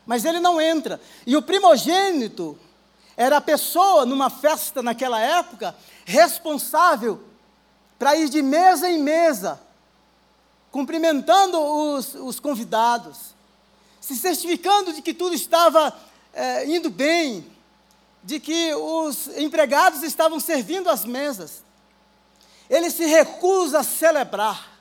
Mas 0.05 0.23
ele 0.23 0.39
não 0.39 0.61
entra. 0.61 1.01
E 1.25 1.35
o 1.35 1.41
primogênito 1.41 2.57
era 3.15 3.37
a 3.37 3.41
pessoa, 3.41 4.05
numa 4.05 4.29
festa 4.29 4.83
naquela 4.83 5.19
época, 5.19 5.75
responsável 6.05 7.26
para 7.97 8.15
ir 8.15 8.29
de 8.29 8.41
mesa 8.41 8.89
em 8.89 8.99
mesa, 8.99 9.59
cumprimentando 10.71 11.59
os, 11.59 12.13
os 12.15 12.39
convidados, 12.39 13.35
se 13.99 14.15
certificando 14.15 14.93
de 14.93 15.01
que 15.01 15.13
tudo 15.13 15.33
estava 15.33 15.93
é, 16.33 16.65
indo 16.65 16.89
bem, 16.89 17.45
de 18.23 18.39
que 18.39 18.73
os 18.75 19.27
empregados 19.37 20.03
estavam 20.03 20.39
servindo 20.39 20.89
as 20.89 21.05
mesas. 21.05 21.63
Ele 22.69 22.91
se 22.91 23.05
recusa 23.05 23.79
a 23.79 23.83
celebrar. 23.83 24.77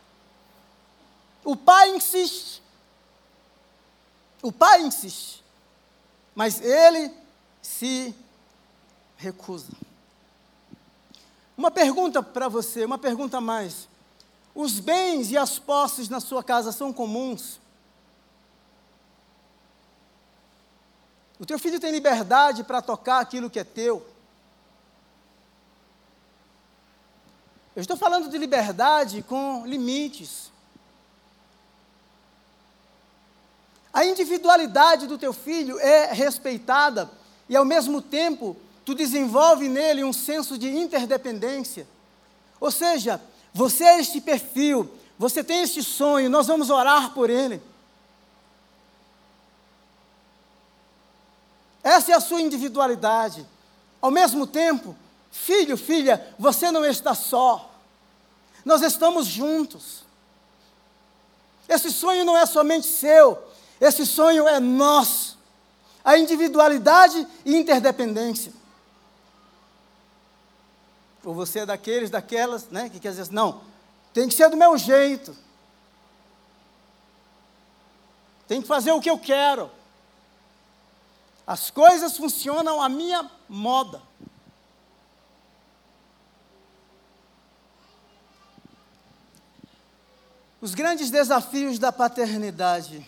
O 1.44 1.54
pai 1.54 1.90
insiste. 1.94 2.60
O 4.42 4.50
pai 4.50 4.82
insiste. 4.82 5.44
Mas 6.34 6.60
ele 6.60 7.12
se 7.62 8.14
recusa. 9.16 9.85
Uma 11.56 11.70
pergunta 11.70 12.22
para 12.22 12.48
você, 12.48 12.84
uma 12.84 12.98
pergunta 12.98 13.38
a 13.38 13.40
mais. 13.40 13.88
Os 14.54 14.78
bens 14.78 15.30
e 15.30 15.36
as 15.36 15.58
posses 15.58 16.08
na 16.08 16.20
sua 16.20 16.42
casa 16.42 16.70
são 16.72 16.92
comuns? 16.92 17.58
O 21.38 21.46
teu 21.46 21.58
filho 21.58 21.80
tem 21.80 21.90
liberdade 21.90 22.64
para 22.64 22.80
tocar 22.80 23.20
aquilo 23.20 23.50
que 23.50 23.58
é 23.58 23.64
teu? 23.64 24.06
Eu 27.74 27.82
estou 27.82 27.96
falando 27.96 28.30
de 28.30 28.38
liberdade 28.38 29.22
com 29.22 29.66
limites. 29.66 30.50
A 33.92 34.04
individualidade 34.04 35.06
do 35.06 35.18
teu 35.18 35.32
filho 35.32 35.78
é 35.78 36.12
respeitada 36.12 37.10
e, 37.48 37.56
ao 37.56 37.66
mesmo 37.66 38.00
tempo, 38.00 38.56
tu 38.86 38.94
desenvolve 38.94 39.68
nele 39.68 40.04
um 40.04 40.12
senso 40.12 40.56
de 40.56 40.68
interdependência. 40.68 41.88
Ou 42.60 42.70
seja, 42.70 43.20
você 43.52 43.82
é 43.82 43.98
este 43.98 44.20
perfil, 44.20 44.88
você 45.18 45.42
tem 45.42 45.62
este 45.62 45.82
sonho, 45.82 46.30
nós 46.30 46.46
vamos 46.46 46.70
orar 46.70 47.12
por 47.12 47.28
ele. 47.28 47.60
Essa 51.82 52.12
é 52.12 52.14
a 52.14 52.20
sua 52.20 52.40
individualidade. 52.40 53.44
Ao 54.00 54.10
mesmo 54.10 54.46
tempo, 54.46 54.94
filho, 55.32 55.76
filha, 55.76 56.24
você 56.38 56.70
não 56.70 56.84
está 56.84 57.12
só. 57.12 57.68
Nós 58.64 58.82
estamos 58.82 59.26
juntos. 59.26 60.04
Esse 61.68 61.90
sonho 61.90 62.24
não 62.24 62.38
é 62.38 62.46
somente 62.46 62.86
seu, 62.86 63.36
esse 63.80 64.06
sonho 64.06 64.46
é 64.46 64.60
nosso. 64.60 65.36
A 66.04 66.16
individualidade 66.16 67.26
e 67.44 67.56
interdependência. 67.56 68.52
Ou 71.26 71.34
você 71.34 71.58
é 71.58 71.66
daqueles, 71.66 72.08
daquelas, 72.08 72.68
né, 72.68 72.88
que 72.88 73.00
quer 73.00 73.08
dizer 73.08 73.22
assim, 73.22 73.34
não, 73.34 73.60
tem 74.14 74.28
que 74.28 74.34
ser 74.34 74.48
do 74.48 74.56
meu 74.56 74.78
jeito. 74.78 75.36
Tem 78.46 78.62
que 78.62 78.68
fazer 78.68 78.92
o 78.92 79.00
que 79.00 79.10
eu 79.10 79.18
quero. 79.18 79.68
As 81.44 81.68
coisas 81.68 82.16
funcionam 82.16 82.80
à 82.80 82.88
minha 82.88 83.28
moda. 83.48 84.00
Os 90.60 90.76
grandes 90.76 91.10
desafios 91.10 91.76
da 91.76 91.90
paternidade. 91.90 93.04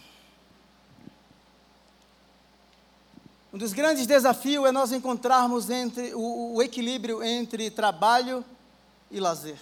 Um 3.52 3.56
dos 3.56 3.72
grandes 3.72 4.06
desafios 4.06 4.66
é 4.66 4.72
nós 4.72 4.92
encontrarmos 4.92 5.70
entre, 5.70 6.14
o, 6.14 6.56
o 6.56 6.62
equilíbrio 6.62 7.22
entre 7.22 7.70
trabalho 7.70 8.44
e 9.10 9.18
lazer. 9.18 9.58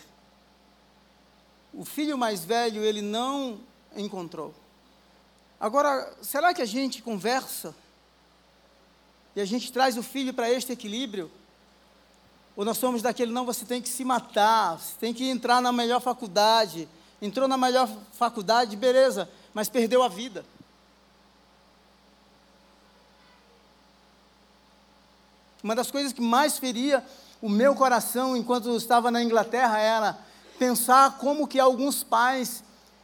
O 1.72 1.85
filho 1.85 2.18
mais 2.18 2.44
velho, 2.44 2.83
ele 2.83 3.01
não 3.01 3.61
encontrou. 3.94 4.53
Agora, 5.61 6.12
será 6.20 6.53
que 6.53 6.61
a 6.61 6.66
gente 6.66 7.01
conversa 7.01 7.75
e 9.37 9.40
a 9.40 9.44
gente 9.44 9.70
traz 9.70 9.96
o 9.96 10.03
filho 10.03 10.35
para 10.35 10.51
este 10.51 10.72
equilíbrio? 10.72 11.31
Ou 12.57 12.64
nós 12.64 12.79
somos 12.79 13.03
daquele, 13.03 13.33
não, 13.33 13.46
você 13.46 13.64
tem 13.64 13.81
que 13.81 13.88
se 13.88 14.05
matar, 14.05 14.81
você 14.81 14.94
tem 14.99 15.14
que 15.14 15.29
entrar 15.29 15.61
na 15.61 15.70
melhor 15.70 16.01
faculdade. 16.01 16.88
Entrou 17.22 17.46
na 17.46 17.57
melhor 17.57 17.88
faculdade, 18.14 18.77
beleza, 18.77 19.31
mas 19.55 19.68
perdeu 19.68 20.03
a 20.03 20.09
vida. 20.09 20.44
Uma 25.66 25.74
das 25.74 25.90
coisas 25.90 26.12
que 26.12 26.20
mais 26.20 26.59
feria 26.59 27.05
o 27.42 27.48
meu 27.48 27.74
coração 27.74 28.37
enquanto 28.37 28.76
estava 28.76 29.11
na 29.11 29.20
Inglaterra 29.20 29.81
era 29.81 30.16
pensar 30.61 31.18
como 31.18 31.48
que 31.48 31.59
alguns 31.59 32.05
pais 32.05 32.62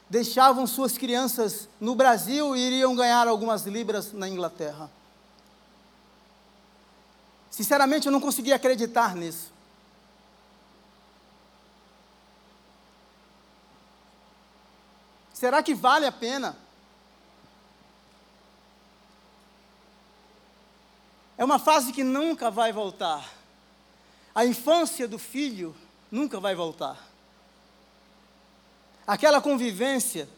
deixavam 0.08 0.64
suas 0.64 0.96
crianças 0.96 1.68
no 1.80 1.96
Brasil 1.96 2.54
e 2.54 2.60
iriam 2.60 2.94
ganhar 2.94 3.26
algumas 3.26 3.66
libras 3.66 4.12
na 4.12 4.28
Inglaterra. 4.28 4.88
Sinceramente, 7.50 8.06
eu 8.06 8.12
não 8.12 8.20
conseguia 8.20 8.54
acreditar 8.54 9.16
nisso. 9.16 9.50
Será 15.34 15.64
que 15.64 15.74
vale 15.74 16.06
a 16.06 16.12
pena? 16.12 16.56
É 21.42 21.44
uma 21.44 21.58
fase 21.58 21.92
que 21.92 22.04
nunca 22.04 22.52
vai 22.52 22.72
voltar. 22.72 23.28
A 24.32 24.46
infância 24.46 25.08
do 25.08 25.18
filho 25.18 25.74
nunca 26.08 26.38
vai 26.38 26.54
voltar. 26.54 26.96
Aquela 29.04 29.40
convivência, 29.40 30.28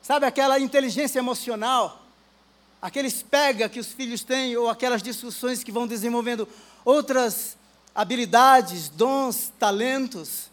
sabe 0.00 0.24
aquela 0.24 0.58
inteligência 0.58 1.18
emocional, 1.18 2.00
aqueles 2.80 3.22
pega 3.22 3.68
que 3.68 3.78
os 3.78 3.88
filhos 3.88 4.24
têm, 4.24 4.56
ou 4.56 4.70
aquelas 4.70 5.02
discussões 5.02 5.62
que 5.62 5.70
vão 5.70 5.86
desenvolvendo 5.86 6.48
outras 6.86 7.54
habilidades, 7.94 8.88
dons, 8.88 9.52
talentos. 9.58 10.48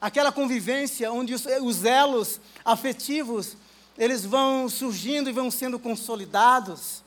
Aquela 0.00 0.30
convivência 0.30 1.10
onde 1.10 1.34
os, 1.34 1.44
os 1.62 1.84
elos 1.84 2.40
afetivos, 2.64 3.56
eles 3.98 4.24
vão 4.24 4.68
surgindo 4.68 5.28
e 5.28 5.32
vão 5.32 5.50
sendo 5.50 5.80
consolidados. 5.80 7.02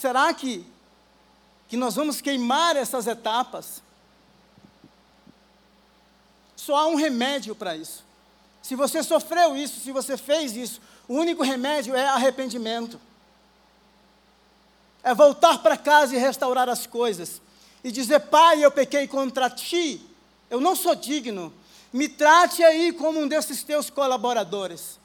Será 0.00 0.32
que, 0.32 0.64
que 1.68 1.76
nós 1.76 1.94
vamos 1.94 2.22
queimar 2.22 2.74
essas 2.74 3.06
etapas? 3.06 3.82
Só 6.56 6.74
há 6.74 6.86
um 6.86 6.94
remédio 6.94 7.54
para 7.54 7.76
isso. 7.76 8.02
Se 8.62 8.74
você 8.74 9.02
sofreu 9.02 9.54
isso, 9.54 9.78
se 9.78 9.92
você 9.92 10.16
fez 10.16 10.56
isso, 10.56 10.80
o 11.06 11.16
único 11.16 11.42
remédio 11.42 11.94
é 11.94 12.06
arrependimento. 12.06 12.98
É 15.02 15.14
voltar 15.14 15.58
para 15.58 15.76
casa 15.76 16.16
e 16.16 16.18
restaurar 16.18 16.66
as 16.70 16.86
coisas. 16.86 17.42
E 17.84 17.92
dizer, 17.92 18.20
pai, 18.20 18.64
eu 18.64 18.70
pequei 18.70 19.06
contra 19.06 19.50
ti, 19.50 20.00
eu 20.48 20.62
não 20.62 20.74
sou 20.74 20.94
digno. 20.94 21.52
Me 21.92 22.08
trate 22.08 22.64
aí 22.64 22.90
como 22.90 23.20
um 23.20 23.28
desses 23.28 23.62
teus 23.62 23.90
colaboradores. 23.90 24.99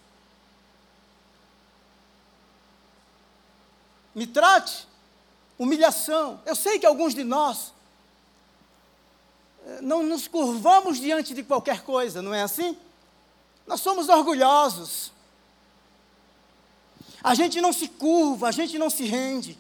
Me 4.15 4.25
trate, 4.25 4.88
humilhação. 5.60 6.39
Eu 6.45 6.56
sei 6.56 6.80
que 6.80 6.86
alguns 6.86 7.13
de 7.13 7.23
nós 7.23 7.73
eh, 9.65 9.80
não 9.82 10.01
nos 10.01 10.25
curvamos 10.25 10.97
diante 10.97 11.34
de 11.34 11.43
qualquer 11.43 11.82
coisa, 11.82 12.21
não 12.21 12.34
é 12.34 12.41
assim? 12.41 12.78
Nós 13.67 13.82
somos 13.82 14.08
orgulhosos. 14.08 15.12
A 17.21 17.33
gente 17.33 17.60
não 17.60 17.73
se 17.73 17.90
curva, 17.90 18.48
a 18.48 18.52
gente 18.52 18.77
não 18.77 18.90
se 18.90 19.04
rende. 19.04 19.58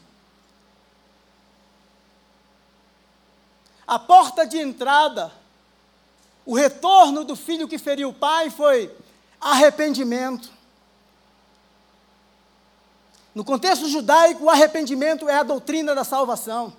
A 3.85 3.99
porta 3.99 4.47
de 4.47 4.57
entrada, 4.57 5.31
o 6.45 6.55
retorno 6.55 7.23
do 7.23 7.35
filho 7.35 7.67
que 7.67 7.77
feriu 7.77 8.09
o 8.09 8.13
pai 8.13 8.49
foi 8.49 8.95
arrependimento. 9.41 10.54
No 13.35 13.43
contexto 13.43 13.89
judaico, 13.89 14.45
o 14.45 14.49
arrependimento 14.49 15.27
é 15.27 15.35
a 15.35 15.43
doutrina 15.43 15.93
da 15.93 16.05
salvação. 16.05 16.73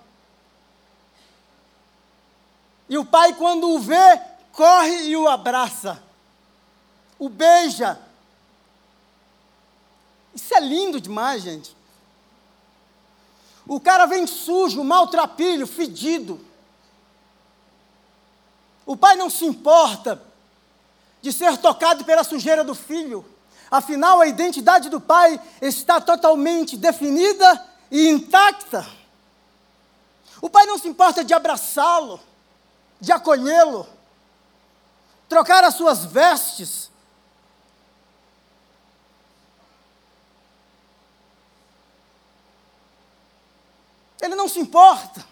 E 2.89 2.97
o 2.97 3.05
pai, 3.05 3.35
quando 3.35 3.69
o 3.69 3.79
vê, 3.79 4.19
corre 4.53 5.03
e 5.03 5.17
o 5.17 5.29
abraça, 5.29 6.03
o 7.19 7.29
beija. 7.29 8.01
Isso 10.35 10.55
é 10.55 10.61
lindo 10.61 10.99
demais, 10.99 11.43
gente. 11.43 11.77
O 13.67 13.79
cara 13.79 14.07
vem 14.07 14.27
sujo, 14.27 14.83
maltrapilho, 14.83 15.67
fedido. 15.67 16.41
O 18.87 18.97
pai 18.97 19.17
não 19.17 19.29
se 19.29 19.45
importa 19.45 20.23
de 21.21 21.33
ser 21.33 21.59
tocado 21.59 22.05
pela 22.05 22.25
sujeira 22.25 22.65
do 22.65 22.75
filho. 22.75 23.25
Afinal, 23.71 24.21
a 24.21 24.27
identidade 24.27 24.89
do 24.89 25.01
pai 25.01 25.41
está 25.61 26.01
totalmente 26.01 26.77
definida 26.77 27.65
e 27.91 28.09
intacta. 28.09 28.87
O 30.41 30.49
pai 30.49 30.67
não 30.67 30.79
se 30.79 30.87
importa 30.87 31.25
de 31.25 31.35
abraçá-lo, 31.35 32.21
de 33.01 33.11
acolhê-lo, 33.11 33.87
trocar 35.29 35.65
as 35.65 35.75
suas 35.75 36.05
vestes. 36.05 36.91
Ele 44.21 44.35
não 44.35 44.49
se 44.49 44.61
importa. 44.61 45.25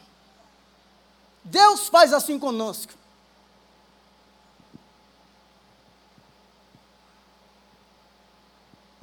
Deus 1.45 1.89
faz 1.89 2.13
assim 2.13 2.39
conosco. 2.39 3.04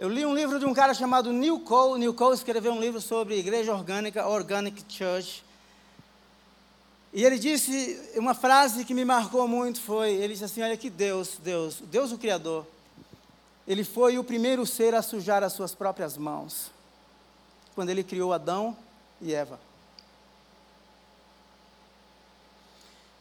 Eu 0.01 0.09
li 0.09 0.25
um 0.25 0.33
livro 0.33 0.57
de 0.57 0.65
um 0.65 0.73
cara 0.73 0.95
chamado 0.95 1.31
Neil 1.31 1.59
Cole. 1.59 1.99
Neil 1.99 2.11
Cole 2.15 2.33
escreveu 2.33 2.73
um 2.73 2.79
livro 2.79 2.99
sobre 2.99 3.37
igreja 3.37 3.71
orgânica, 3.71 4.27
Organic 4.27 4.83
Church. 4.89 5.43
E 7.13 7.23
ele 7.23 7.37
disse 7.37 8.01
uma 8.15 8.33
frase 8.33 8.83
que 8.83 8.95
me 8.95 9.05
marcou 9.05 9.47
muito 9.47 9.79
foi, 9.79 10.13
ele 10.13 10.33
disse 10.33 10.43
assim, 10.43 10.63
olha 10.63 10.75
que 10.75 10.89
Deus, 10.89 11.37
Deus, 11.43 11.83
Deus 11.83 12.11
o 12.11 12.17
Criador, 12.17 12.65
ele 13.67 13.83
foi 13.83 14.17
o 14.17 14.23
primeiro 14.23 14.65
ser 14.65 14.95
a 14.95 15.03
sujar 15.03 15.43
as 15.43 15.53
suas 15.53 15.75
próprias 15.75 16.17
mãos, 16.17 16.71
quando 17.75 17.91
ele 17.91 18.03
criou 18.03 18.33
Adão 18.33 18.75
e 19.21 19.35
Eva. 19.35 19.59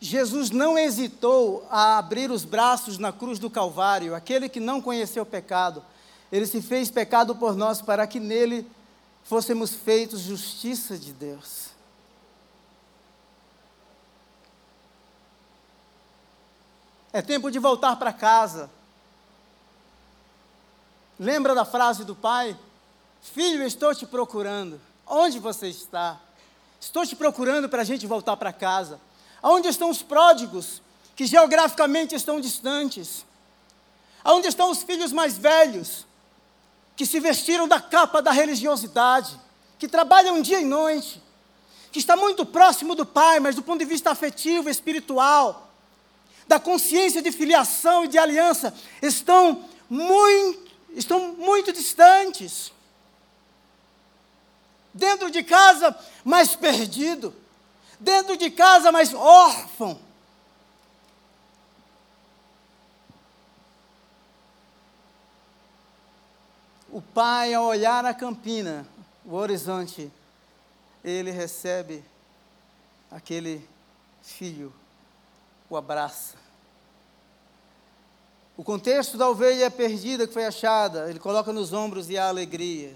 Jesus 0.00 0.50
não 0.50 0.78
hesitou 0.78 1.66
a 1.68 1.98
abrir 1.98 2.30
os 2.30 2.42
braços 2.42 2.96
na 2.96 3.12
cruz 3.12 3.38
do 3.38 3.50
Calvário, 3.50 4.14
aquele 4.14 4.48
que 4.48 4.60
não 4.60 4.80
conheceu 4.80 5.26
pecado, 5.26 5.84
ele 6.30 6.46
se 6.46 6.62
fez 6.62 6.90
pecado 6.90 7.34
por 7.34 7.56
nós 7.56 7.82
para 7.82 8.06
que 8.06 8.20
nele 8.20 8.70
fôssemos 9.24 9.74
feitos 9.74 10.20
justiça 10.20 10.96
de 10.96 11.12
Deus. 11.12 11.70
É 17.12 17.20
tempo 17.20 17.50
de 17.50 17.58
voltar 17.58 17.96
para 17.96 18.12
casa. 18.12 18.70
Lembra 21.18 21.54
da 21.54 21.64
frase 21.64 22.04
do 22.04 22.14
pai? 22.14 22.56
Filho, 23.20 23.64
estou 23.64 23.94
te 23.94 24.06
procurando. 24.06 24.80
Onde 25.06 25.38
você 25.38 25.68
está? 25.68 26.20
Estou 26.80 27.04
te 27.04 27.16
procurando 27.16 27.68
para 27.68 27.82
a 27.82 27.84
gente 27.84 28.06
voltar 28.06 28.36
para 28.36 28.52
casa. 28.52 29.00
Aonde 29.42 29.68
estão 29.68 29.90
os 29.90 30.02
pródigos, 30.02 30.80
que 31.16 31.26
geograficamente 31.26 32.14
estão 32.14 32.40
distantes? 32.40 33.26
Aonde 34.22 34.46
estão 34.48 34.70
os 34.70 34.82
filhos 34.82 35.12
mais 35.12 35.36
velhos, 35.36 36.06
que 37.00 37.06
se 37.06 37.18
vestiram 37.18 37.66
da 37.66 37.80
capa 37.80 38.20
da 38.20 38.30
religiosidade, 38.30 39.40
que 39.78 39.88
trabalham 39.88 40.42
dia 40.42 40.60
e 40.60 40.66
noite, 40.66 41.22
que 41.90 41.98
está 41.98 42.14
muito 42.14 42.44
próximo 42.44 42.94
do 42.94 43.06
pai, 43.06 43.40
mas 43.40 43.54
do 43.54 43.62
ponto 43.62 43.78
de 43.78 43.86
vista 43.86 44.10
afetivo, 44.10 44.68
espiritual, 44.68 45.72
da 46.46 46.60
consciência 46.60 47.22
de 47.22 47.32
filiação 47.32 48.04
e 48.04 48.08
de 48.08 48.18
aliança, 48.18 48.74
estão 49.00 49.64
muito 49.88 50.68
estão 50.90 51.32
muito 51.38 51.72
distantes. 51.72 52.70
Dentro 54.92 55.30
de 55.30 55.42
casa, 55.42 55.98
mais 56.22 56.54
perdido. 56.54 57.34
Dentro 57.98 58.36
de 58.36 58.50
casa, 58.50 58.92
mais 58.92 59.14
órfão. 59.14 59.98
O 66.92 67.00
pai, 67.00 67.54
ao 67.54 67.66
olhar 67.66 68.04
a 68.04 68.12
campina, 68.12 68.84
o 69.24 69.34
horizonte, 69.34 70.10
ele 71.04 71.30
recebe 71.30 72.02
aquele 73.10 73.64
filho, 74.22 74.72
o 75.68 75.76
abraça. 75.76 76.36
O 78.56 78.64
contexto 78.64 79.16
da 79.16 79.28
ovelha 79.28 79.70
perdida 79.70 80.26
que 80.26 80.32
foi 80.32 80.44
achada, 80.44 81.08
ele 81.08 81.20
coloca 81.20 81.52
nos 81.52 81.72
ombros 81.72 82.10
e 82.10 82.18
a 82.18 82.28
alegria. 82.28 82.94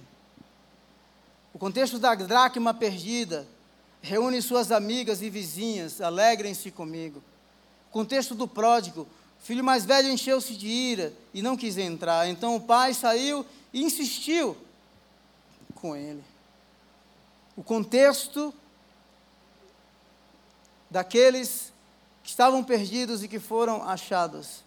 O 1.54 1.58
contexto 1.58 1.98
da 1.98 2.16
dracma 2.16 2.74
perdida, 2.74 3.46
reúne 4.02 4.42
suas 4.42 4.72
amigas 4.72 5.22
e 5.22 5.30
vizinhas, 5.30 6.00
alegrem-se 6.00 6.70
comigo. 6.70 7.22
O 7.88 7.92
contexto 7.92 8.34
do 8.34 8.48
pródigo, 8.48 9.02
o 9.02 9.42
filho 9.42 9.62
mais 9.62 9.84
velho 9.84 10.10
encheu-se 10.10 10.56
de 10.56 10.66
ira 10.66 11.12
e 11.32 11.40
não 11.40 11.56
quis 11.56 11.78
entrar. 11.78 12.28
Então 12.28 12.56
o 12.56 12.60
pai 12.60 12.92
saiu 12.92 13.46
e 13.74 13.82
insistiu 13.82 14.56
com 15.74 15.96
ele. 15.96 16.22
O 17.56 17.62
contexto 17.62 18.54
daqueles 20.88 21.72
que 22.22 22.28
estavam 22.28 22.62
perdidos 22.62 23.24
e 23.24 23.28
que 23.28 23.40
foram 23.40 23.82
achados 23.82 24.62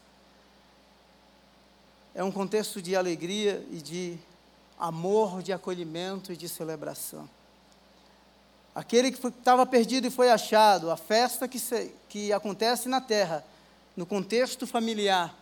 é 2.14 2.22
um 2.22 2.32
contexto 2.32 2.82
de 2.82 2.97
alegria 2.97 3.66
e 3.72 3.78
de 3.78 4.18
amor, 4.78 5.41
de 5.41 5.53
acolhimento 5.53 6.34
e 6.34 6.38
de 6.38 6.49
celebração. 6.49 7.30
Aquele 8.76 9.12
que 9.12 9.26
estava 9.26 9.66
perdido 9.66 10.08
e 10.08 10.12
foi 10.12 10.30
achado, 10.30 10.91
a 10.91 10.97
festa 10.97 11.47
que, 11.47 11.60
se, 11.60 11.93
que 12.10 12.34
acontece 12.34 12.89
na 12.89 12.99
terra, 12.99 13.43
no 13.95 14.05
contexto 14.05 14.68
familiar, 14.68 15.34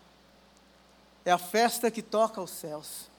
é 1.25 1.31
a 1.31 1.37
festa 1.39 1.89
que 1.89 2.03
toca 2.03 2.39
os 2.39 2.51
céus. 2.51 3.14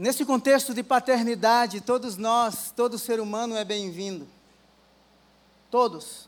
Nesse 0.00 0.24
contexto 0.24 0.72
de 0.72 0.82
paternidade, 0.82 1.82
todos 1.82 2.16
nós, 2.16 2.72
todo 2.74 2.98
ser 2.98 3.20
humano 3.20 3.54
é 3.54 3.66
bem-vindo. 3.66 4.26
Todos. 5.70 6.26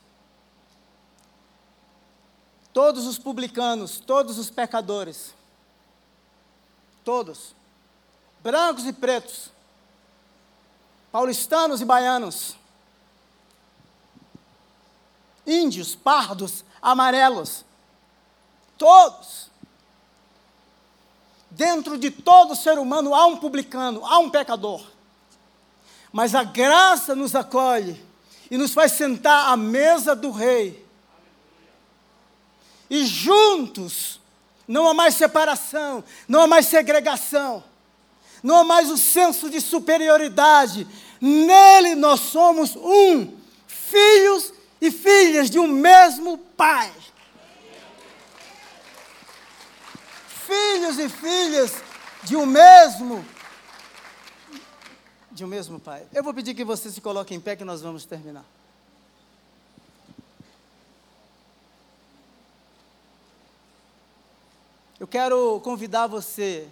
Todos 2.70 3.06
os 3.06 3.18
publicanos, 3.18 3.98
todos 3.98 4.38
os 4.38 4.50
pecadores, 4.50 5.34
todos, 7.02 7.54
brancos 8.42 8.84
e 8.84 8.92
pretos, 8.92 9.48
paulistanos 11.10 11.80
e 11.80 11.86
baianos, 11.86 12.56
índios, 15.46 15.94
pardos, 15.94 16.62
amarelos, 16.82 17.64
todos. 18.76 19.50
Dentro 21.52 21.98
de 21.98 22.10
todo 22.10 22.56
ser 22.56 22.78
humano 22.78 23.14
há 23.14 23.26
um 23.26 23.36
publicano, 23.36 24.04
há 24.04 24.18
um 24.18 24.30
pecador. 24.30 24.82
Mas 26.12 26.34
a 26.34 26.44
graça 26.44 27.14
nos 27.14 27.34
acolhe 27.34 28.02
e 28.50 28.58
nos 28.58 28.72
faz 28.72 28.92
sentar 28.92 29.52
à 29.52 29.56
mesa 29.56 30.14
do 30.14 30.30
rei 30.30 30.82
e 32.92 33.06
juntos 33.06 34.20
não 34.68 34.86
há 34.86 34.92
mais 34.92 35.14
separação, 35.14 36.04
não 36.28 36.42
há 36.42 36.46
mais 36.46 36.66
segregação, 36.66 37.64
não 38.42 38.58
há 38.58 38.64
mais 38.64 38.90
o 38.90 38.98
senso 38.98 39.48
de 39.48 39.62
superioridade. 39.62 40.86
Nele 41.18 41.94
nós 41.94 42.20
somos 42.20 42.76
um, 42.76 43.34
filhos 43.66 44.52
e 44.78 44.90
filhas 44.90 45.48
de 45.48 45.58
um 45.58 45.66
mesmo 45.66 46.36
Pai. 46.36 46.92
Filhos 50.52 50.98
e 50.98 51.08
filhas 51.08 51.82
de 52.24 52.36
um 52.36 52.44
mesmo 52.44 53.24
de 55.30 55.46
um 55.46 55.48
mesmo 55.48 55.80
Pai. 55.80 56.06
Eu 56.12 56.22
vou 56.22 56.34
pedir 56.34 56.54
que 56.54 56.62
você 56.62 56.90
se 56.90 57.00
coloque 57.00 57.34
em 57.34 57.40
pé 57.40 57.56
que 57.56 57.64
nós 57.64 57.80
vamos 57.80 58.04
terminar. 58.04 58.44
Eu 65.00 65.06
quero 65.06 65.58
convidar 65.60 66.06
você, 66.06 66.68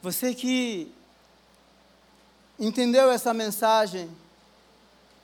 você 0.00 0.32
que 0.32 0.94
entendeu 2.56 3.10
essa 3.10 3.34
mensagem 3.34 4.08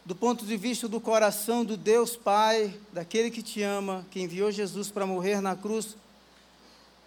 do 0.04 0.16
ponto 0.16 0.44
de 0.44 0.56
vista 0.56 0.88
do 0.88 1.00
coração 1.00 1.64
do 1.64 1.76
Deus 1.76 2.16
Pai, 2.16 2.76
daquele 2.92 3.30
que 3.30 3.40
te 3.40 3.62
ama, 3.62 4.04
que 4.10 4.20
enviou 4.20 4.50
Jesus 4.50 4.90
para 4.90 5.06
morrer 5.06 5.40
na 5.40 5.54
cruz 5.54 5.96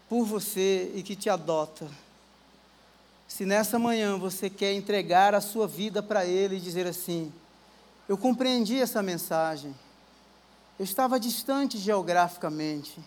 por 0.09 0.25
você 0.25 0.91
e 0.95 1.03
que 1.03 1.15
te 1.15 1.29
adota. 1.29 1.87
Se 3.27 3.45
nessa 3.45 3.77
manhã 3.77 4.17
você 4.17 4.49
quer 4.49 4.73
entregar 4.73 5.35
a 5.35 5.41
sua 5.41 5.67
vida 5.67 6.01
para 6.01 6.25
Ele 6.25 6.57
e 6.57 6.61
dizer 6.61 6.87
assim: 6.87 7.31
Eu 8.07 8.17
compreendi 8.17 8.79
essa 8.79 9.03
mensagem, 9.03 9.75
eu 10.79 10.85
estava 10.85 11.19
distante 11.19 11.77
geograficamente 11.77 12.99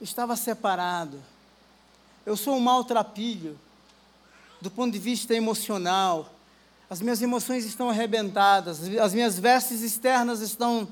estava 0.00 0.36
separado. 0.36 1.22
Eu 2.24 2.36
sou 2.36 2.56
um 2.56 2.60
maltrapilho, 2.60 3.58
do 4.60 4.70
ponto 4.70 4.92
de 4.92 4.98
vista 4.98 5.34
emocional. 5.34 6.28
As 6.88 7.00
minhas 7.00 7.22
emoções 7.22 7.64
estão 7.64 7.88
arrebentadas, 7.88 8.80
as 8.98 9.14
minhas 9.14 9.38
vestes 9.38 9.82
externas 9.82 10.40
estão, 10.40 10.88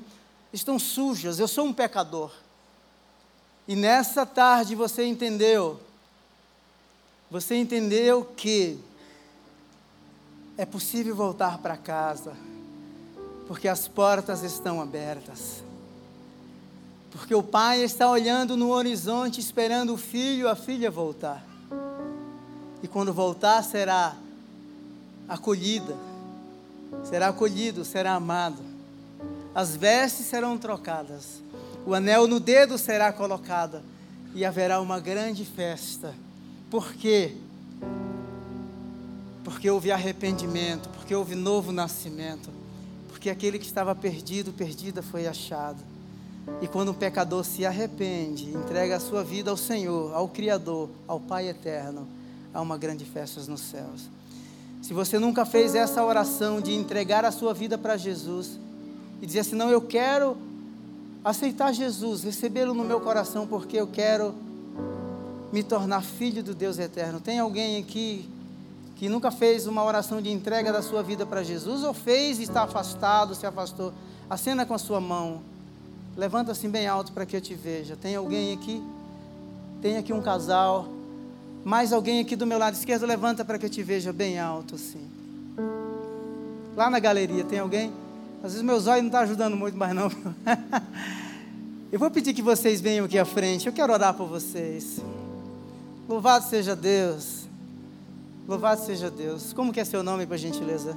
estão 0.53 0.79
sujas. 0.79 1.39
Eu 1.39 1.47
sou 1.47 1.65
um 1.65 1.73
pecador. 1.73 2.31
E 3.69 3.75
nessa 3.75 4.25
tarde 4.25 4.73
você 4.73 5.05
entendeu, 5.05 5.79
você 7.29 7.53
entendeu 7.53 8.25
que 8.25 8.79
é 10.57 10.65
possível 10.65 11.15
voltar 11.15 11.59
para 11.59 11.77
casa, 11.77 12.35
porque 13.47 13.67
as 13.67 13.87
portas 13.87 14.41
estão 14.41 14.81
abertas. 14.81 15.63
Porque 17.11 17.35
o 17.35 17.43
pai 17.43 17.83
está 17.83 18.09
olhando 18.09 18.57
no 18.57 18.71
horizonte, 18.71 19.39
esperando 19.39 19.93
o 19.93 19.97
filho, 19.97 20.49
a 20.49 20.55
filha 20.55 20.89
voltar. 20.89 21.45
E 22.81 22.87
quando 22.87 23.13
voltar, 23.13 23.63
será 23.63 24.15
acolhida, 25.27 25.95
será 27.03 27.27
acolhido, 27.27 27.85
será 27.85 28.15
amado. 28.15 28.63
As 29.53 29.75
vestes 29.75 30.25
serão 30.25 30.57
trocadas, 30.57 31.43
o 31.85 31.93
anel 31.93 32.27
no 32.27 32.39
dedo 32.39 32.77
será 32.77 33.11
colocado 33.11 33.81
e 34.33 34.45
haverá 34.45 34.79
uma 34.79 34.99
grande 34.99 35.43
festa. 35.45 36.13
Por 36.69 36.93
quê? 36.93 37.35
Porque 39.43 39.69
houve 39.69 39.91
arrependimento, 39.91 40.89
porque 40.89 41.15
houve 41.15 41.35
novo 41.35 41.71
nascimento, 41.71 42.49
porque 43.07 43.29
aquele 43.29 43.57
que 43.57 43.65
estava 43.65 43.95
perdido, 43.95 44.51
perdida, 44.53 45.01
foi 45.01 45.25
achado. 45.25 45.81
E 46.61 46.67
quando 46.67 46.91
um 46.91 46.93
pecador 46.93 47.43
se 47.43 47.65
arrepende, 47.65 48.49
entrega 48.49 48.97
a 48.97 48.99
sua 48.99 49.23
vida 49.23 49.49
ao 49.49 49.57
Senhor, 49.57 50.13
ao 50.13 50.27
Criador, 50.27 50.89
ao 51.07 51.19
Pai 51.19 51.47
eterno, 51.47 52.07
há 52.53 52.61
uma 52.61 52.77
grande 52.77 53.05
festa 53.05 53.41
nos 53.49 53.61
céus. 53.61 54.09
Se 54.81 54.93
você 54.93 55.19
nunca 55.19 55.45
fez 55.45 55.75
essa 55.75 56.03
oração 56.03 56.61
de 56.61 56.73
entregar 56.73 57.25
a 57.25 57.31
sua 57.31 57.53
vida 57.53 57.77
para 57.77 57.97
Jesus 57.97 58.59
e 59.21 59.25
dizer 59.25 59.39
assim: 59.39 59.55
não, 59.55 59.69
eu 59.69 59.81
quero 59.81 60.37
aceitar 61.23 61.73
Jesus, 61.73 62.23
recebê-lo 62.23 62.73
no 62.73 62.83
meu 62.83 62.99
coração, 62.99 63.45
porque 63.45 63.77
eu 63.77 63.87
quero 63.87 64.33
me 65.51 65.63
tornar 65.63 66.01
filho 66.01 66.43
do 66.43 66.53
Deus 66.53 66.79
eterno. 66.79 67.19
Tem 67.19 67.39
alguém 67.39 67.77
aqui 67.77 68.29
que 68.95 69.07
nunca 69.07 69.31
fez 69.31 69.65
uma 69.65 69.83
oração 69.83 70.21
de 70.21 70.29
entrega 70.29 70.73
da 70.73 70.81
sua 70.81 71.01
vida 71.01 71.25
para 71.25 71.41
Jesus, 71.43 71.83
ou 71.83 71.93
fez 71.93 72.39
e 72.39 72.43
está 72.43 72.63
afastado, 72.63 73.33
se 73.33 73.45
afastou? 73.45 73.93
Acena 74.29 74.65
com 74.65 74.73
a 74.73 74.77
sua 74.77 74.99
mão. 74.99 75.41
Levanta 76.17 76.51
assim 76.51 76.69
bem 76.69 76.85
alto 76.85 77.11
para 77.13 77.25
que 77.25 77.35
eu 77.35 77.41
te 77.41 77.55
veja. 77.55 77.95
Tem 77.95 78.15
alguém 78.15 78.53
aqui? 78.53 78.83
Tem 79.81 79.97
aqui 79.97 80.11
um 80.11 80.21
casal. 80.21 80.87
Mais 81.63 81.93
alguém 81.93 82.19
aqui 82.19 82.35
do 82.35 82.45
meu 82.45 82.57
lado 82.57 82.73
esquerdo, 82.73 83.05
levanta 83.05 83.43
para 83.45 83.57
que 83.57 83.65
eu 83.65 83.69
te 83.69 83.81
veja 83.81 84.11
bem 84.11 84.39
alto 84.39 84.75
assim. 84.75 85.09
Lá 86.75 86.89
na 86.89 86.99
galeria, 86.99 87.43
tem 87.43 87.59
alguém? 87.59 87.91
Às 88.41 88.53
vezes 88.53 88.61
meus 88.61 88.87
olhos 88.87 89.01
não 89.01 89.07
estão 89.07 89.19
tá 89.19 89.25
ajudando 89.25 89.55
muito 89.55 89.77
mais 89.77 89.93
não. 89.93 90.09
eu 91.91 91.99
vou 91.99 92.09
pedir 92.09 92.33
que 92.33 92.41
vocês 92.41 92.79
venham 92.79 93.05
aqui 93.05 93.19
à 93.19 93.25
frente. 93.25 93.67
Eu 93.67 93.73
quero 93.73 93.91
orar 93.91 94.13
por 94.13 94.27
vocês. 94.27 95.01
Louvado 96.07 96.45
seja 96.47 96.75
Deus. 96.75 97.47
Louvado 98.47 98.81
seja 98.85 99.11
Deus. 99.11 99.51
Como 99.51 99.73
que 99.73 99.79
é 99.79 99.85
seu 99.85 100.01
nome, 100.01 100.25
por 100.25 100.37
gentileza? 100.37 100.95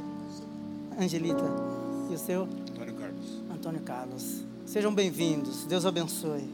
Angelita. 0.98 1.44
E 2.10 2.14
o 2.14 2.18
seu? 2.18 2.42
Antônio 2.44 2.94
Carlos. 2.94 3.26
Antônio 3.52 3.80
Carlos. 3.80 4.42
Sejam 4.64 4.94
bem-vindos. 4.94 5.64
Deus 5.64 5.84
abençoe. 5.84 6.48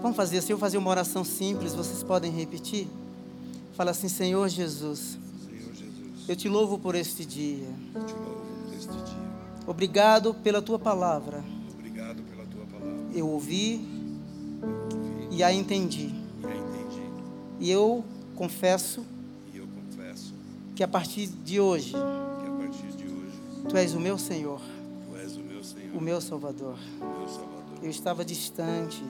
Vamos 0.00 0.16
fazer 0.16 0.38
assim, 0.38 0.52
eu 0.52 0.56
vou 0.56 0.66
fazer 0.66 0.78
uma 0.78 0.90
oração 0.90 1.24
simples, 1.24 1.74
vocês 1.74 2.02
podem 2.02 2.32
repetir? 2.32 2.88
Fala 3.76 3.90
assim, 3.90 4.08
Senhor 4.08 4.48
Jesus. 4.48 5.18
Senhor 5.46 5.74
Jesus. 5.74 6.28
Eu 6.28 6.36
te 6.36 6.48
louvo 6.48 6.78
por 6.78 6.94
este 6.94 7.24
dia. 7.24 7.68
Eu 7.94 8.04
te 8.04 8.14
louvo. 8.14 8.37
Obrigado 9.68 10.34
pela 10.34 10.62
tua 10.62 10.78
palavra. 10.78 11.44
Obrigado 11.74 12.22
pela 12.22 12.44
tua 12.46 12.64
palavra. 12.66 12.96
Eu 13.14 13.28
ouvi, 13.28 13.74
Eu 14.62 14.68
ouvi 14.68 15.36
e 15.36 15.42
a 15.42 15.52
entendi. 15.52 16.06
e 16.40 16.46
a 16.46 16.56
entendi. 16.56 17.02
E 17.60 17.70
eu 17.70 18.04
confesso 18.34 19.04
E 19.52 19.58
eu 19.58 19.66
confesso 19.68 20.32
que 20.74 20.82
a 20.82 20.88
partir 20.88 21.26
de 21.26 21.60
hoje, 21.60 21.90
que 21.90 21.96
a 21.96 22.56
partir 22.58 22.86
de 22.96 23.04
hoje 23.04 23.38
tu 23.68 23.76
és 23.76 23.94
o 23.94 24.00
meu 24.00 24.16
Senhor, 24.16 24.60
tu 25.10 25.16
és 25.16 25.36
o 25.36 25.40
meu 25.40 25.62
Senhor, 25.62 25.96
o 25.96 26.00
meu 26.00 26.20
Salvador. 26.20 26.76
o 27.00 27.18
meu 27.18 27.28
Salvador. 27.28 27.78
Eu 27.82 27.90
estava 27.90 28.24
distante, 28.24 29.02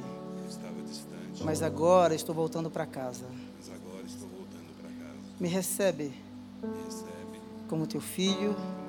Eu 0.42 0.48
estava 0.50 0.82
distante, 0.82 1.44
mas 1.44 1.62
agora 1.62 2.14
estou 2.14 2.34
voltando 2.34 2.68
para 2.70 2.84
casa. 2.84 3.24
mas 3.58 3.70
agora 3.70 4.04
estou 4.06 4.28
voltando 4.28 4.74
para 4.80 4.90
casa. 4.90 5.18
Me 5.38 5.48
recebe 5.48 6.12
Me 6.62 6.84
recebe 6.84 7.40
como 7.68 7.86
teu 7.86 8.00
filho, 8.00 8.34
como 8.36 8.56
teu 8.56 8.56
filho. 8.56 8.87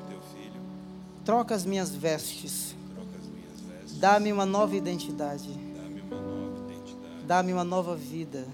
Troca 1.29 1.53
as 1.53 1.63
minhas 1.63 1.91
vestes, 1.91 2.75
dá-me 3.99 4.33
uma 4.33 4.47
nova 4.47 4.75
identidade, 4.75 5.47
Dá-me 7.27 7.53
uma 7.53 7.63
nova 7.63 7.95
uma 7.95 7.95
vida, 7.95 8.47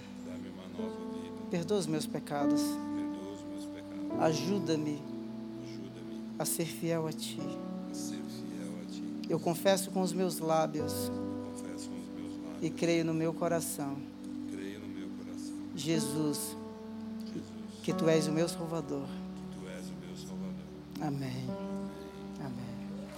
perdoa 1.50 1.78
os 1.78 1.88
meus 1.88 2.06
pecados, 2.06 2.62
ajuda-me 4.20 5.02
a 6.38 6.44
ser 6.44 6.66
fiel 6.66 7.08
a 7.08 7.14
ti. 7.14 7.40
Eu 9.30 9.40
confesso 9.40 9.90
com 9.92 10.02
os 10.02 10.12
meus 10.12 10.40
lábios 10.40 11.10
meus 11.66 11.90
e 12.62 12.70
creio 12.70 13.06
no 13.06 13.14
meu 13.14 13.34
coração, 13.34 13.96
Creio 14.52 14.82
no 14.82 14.88
meu 14.90 15.08
coração. 15.18 15.56
Jesus, 15.78 16.58
Jesus, 17.34 17.48
que 17.84 17.94
tu 17.94 18.10
és 18.10 18.28
o 18.28 18.34
meu 18.34 18.50
Salvador. 18.50 19.08
que 19.08 19.58
tu 19.58 19.66
és 19.70 19.86
o 19.86 19.94
meu 20.06 20.18
Salvador. 20.18 20.66
Amém. 21.00 21.65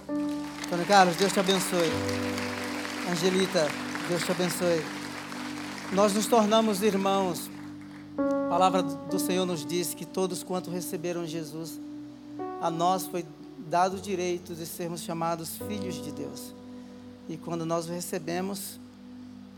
Antônio 0.08 0.86
Carlos, 0.86 1.16
Deus 1.16 1.32
te 1.32 1.40
abençoe. 1.40 1.90
Angelita, 3.10 3.68
Deus 4.08 4.24
te 4.24 4.30
abençoe. 4.30 4.82
Nós 5.92 6.14
nos 6.14 6.26
tornamos 6.26 6.82
irmãos. 6.82 7.50
A 8.16 8.48
palavra 8.48 8.82
do 8.82 9.18
Senhor 9.18 9.44
nos 9.44 9.66
diz 9.66 9.92
que 9.92 10.06
todos 10.06 10.42
quanto 10.42 10.70
receberam 10.70 11.26
Jesus, 11.26 11.78
a 12.58 12.70
nós 12.70 13.06
foi 13.06 13.26
dado 13.58 13.98
o 13.98 14.00
direito 14.00 14.54
de 14.54 14.64
sermos 14.64 15.02
chamados 15.02 15.58
filhos 15.68 16.02
de 16.02 16.10
Deus. 16.10 16.54
E 17.28 17.36
quando 17.36 17.66
nós 17.66 17.86
o 17.86 17.92
recebemos, 17.92 18.80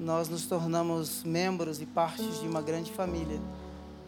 nós 0.01 0.29
nos 0.29 0.47
tornamos 0.47 1.23
membros 1.23 1.81
e 1.81 1.87
partes 1.87 2.41
de 2.41 2.49
uma 2.49 2.61
grande 2.61 2.91
família. 2.91 3.41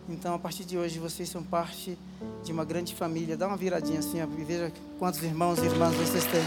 Então, 0.09 0.35
a 0.35 0.39
partir 0.39 0.65
de 0.65 0.77
hoje, 0.77 0.99
vocês 0.99 1.29
são 1.29 1.43
parte 1.43 1.97
de 2.43 2.53
uma 2.53 2.65
grande 2.65 2.95
família. 2.95 3.37
Dá 3.37 3.47
uma 3.47 3.57
viradinha 3.57 4.01
assim, 4.01 4.21
ó, 4.21 4.27
e 4.39 4.45
veja 4.45 4.73
quantos 4.99 5.23
irmãos 5.23 5.59
e 5.59 5.67
irmãs 5.67 5.95
vocês 5.95 6.25
têm. 6.25 6.43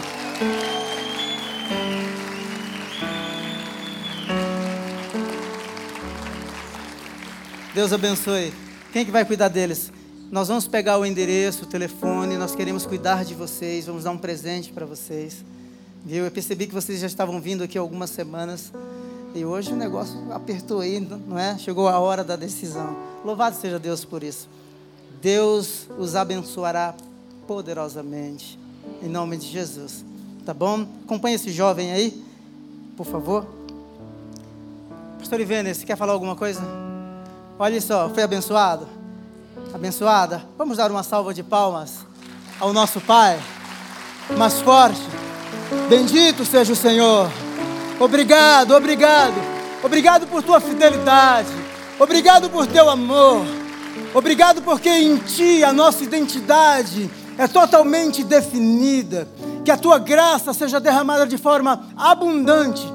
Deus 7.73 7.91
abençoe. 7.91 8.53
Quem 8.91 9.05
que 9.05 9.11
vai 9.11 9.25
cuidar 9.25 9.49
deles? 9.49 9.91
Nós 10.31 10.47
vamos 10.47 10.67
pegar 10.67 10.97
o 10.97 11.05
endereço, 11.05 11.63
o 11.63 11.67
telefone, 11.67 12.37
nós 12.37 12.55
queremos 12.55 12.85
cuidar 12.85 13.23
de 13.23 13.33
vocês, 13.33 13.85
vamos 13.85 14.03
dar 14.03 14.11
um 14.11 14.17
presente 14.17 14.71
para 14.71 14.85
vocês. 14.85 15.43
Viu? 16.05 16.25
Eu 16.25 16.31
percebi 16.31 16.67
que 16.67 16.73
vocês 16.73 16.99
já 16.99 17.07
estavam 17.07 17.39
vindo 17.39 17.63
aqui 17.63 17.77
algumas 17.77 18.09
semanas 18.09 18.71
e 19.35 19.43
hoje 19.43 19.73
o 19.73 19.75
negócio 19.75 20.17
apertou 20.31 20.79
aí, 20.79 20.97
não 21.27 21.37
é? 21.37 21.57
Chegou 21.57 21.89
a 21.89 21.99
hora 21.99 22.23
da 22.23 22.37
decisão. 22.37 22.95
Louvado 23.23 23.57
seja 23.57 23.77
Deus 23.77 24.05
por 24.05 24.23
isso. 24.23 24.47
Deus 25.21 25.87
os 25.97 26.15
abençoará 26.15 26.95
poderosamente, 27.45 28.57
em 29.03 29.09
nome 29.09 29.35
de 29.35 29.47
Jesus. 29.47 30.05
Tá 30.45 30.53
bom? 30.53 30.87
Acompanhe 31.03 31.35
esse 31.35 31.51
jovem 31.51 31.91
aí, 31.91 32.23
por 32.95 33.05
favor. 33.05 33.45
Pastor 35.19 35.41
Ivene, 35.41 35.75
você 35.75 35.85
quer 35.85 35.97
falar 35.97 36.13
alguma 36.13 36.37
coisa? 36.37 36.61
Olha 37.59 37.81
só, 37.81 38.09
foi 38.09 38.23
abençoado? 38.23 38.87
Abençoada? 39.73 40.45
Vamos 40.57 40.77
dar 40.77 40.89
uma 40.89 41.03
salva 41.03 41.33
de 41.33 41.43
palmas 41.43 42.05
ao 42.57 42.71
nosso 42.71 43.01
Pai. 43.01 43.37
Mais 44.37 44.61
forte. 44.61 45.01
Bendito 45.89 46.45
seja 46.45 46.71
o 46.71 46.75
Senhor. 46.75 47.29
Obrigado, 47.99 48.75
obrigado. 48.75 49.35
Obrigado 49.81 50.27
por 50.27 50.43
tua 50.43 50.59
fidelidade. 50.59 51.49
Obrigado 51.97 52.49
por 52.49 52.67
teu 52.67 52.89
amor. 52.89 53.45
Obrigado 54.13 54.61
porque 54.61 54.89
em 54.89 55.17
ti 55.17 55.63
a 55.63 55.71
nossa 55.71 56.03
identidade 56.03 57.09
é 57.37 57.47
totalmente 57.47 58.23
definida. 58.23 59.27
Que 59.63 59.71
a 59.71 59.77
tua 59.77 59.97
graça 59.97 60.53
seja 60.53 60.79
derramada 60.79 61.25
de 61.25 61.37
forma 61.37 61.87
abundante. 61.95 62.85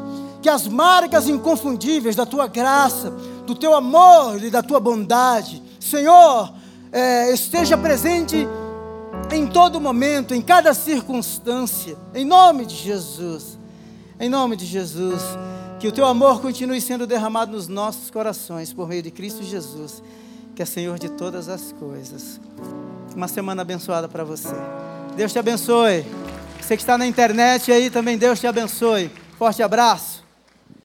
Que 0.42 0.48
as 0.48 0.68
marcas 0.68 1.28
inconfundíveis 1.28 2.14
da 2.14 2.26
tua 2.26 2.46
graça, 2.46 3.10
do 3.46 3.54
teu 3.54 3.74
amor 3.74 4.42
e 4.42 4.50
da 4.50 4.62
tua 4.62 4.80
bondade, 4.80 5.62
Senhor, 5.78 6.52
é, 6.92 7.32
esteja 7.32 7.76
presente 7.76 8.46
em 9.32 9.46
todo 9.46 9.80
momento, 9.80 10.34
em 10.34 10.42
cada 10.42 10.74
circunstância, 10.74 11.96
em 12.14 12.24
nome 12.24 12.66
de 12.66 12.74
Jesus. 12.74 13.59
Em 14.20 14.28
nome 14.28 14.54
de 14.54 14.66
Jesus, 14.66 15.22
que 15.78 15.88
o 15.88 15.92
teu 15.92 16.04
amor 16.04 16.42
continue 16.42 16.78
sendo 16.78 17.06
derramado 17.06 17.52
nos 17.52 17.68
nossos 17.68 18.10
corações 18.10 18.70
por 18.70 18.86
meio 18.86 19.02
de 19.02 19.10
Cristo 19.10 19.42
Jesus, 19.42 20.02
que 20.54 20.60
é 20.60 20.66
Senhor 20.66 20.98
de 20.98 21.08
todas 21.08 21.48
as 21.48 21.72
coisas. 21.72 22.38
Uma 23.16 23.26
semana 23.26 23.62
abençoada 23.62 24.10
para 24.10 24.22
você. 24.22 24.54
Deus 25.16 25.32
te 25.32 25.38
abençoe. 25.38 26.04
Você 26.60 26.76
que 26.76 26.82
está 26.82 26.98
na 26.98 27.06
internet 27.06 27.72
aí 27.72 27.88
também, 27.88 28.18
Deus 28.18 28.38
te 28.38 28.46
abençoe. 28.46 29.10
Forte 29.38 29.62
abraço. 29.62 30.19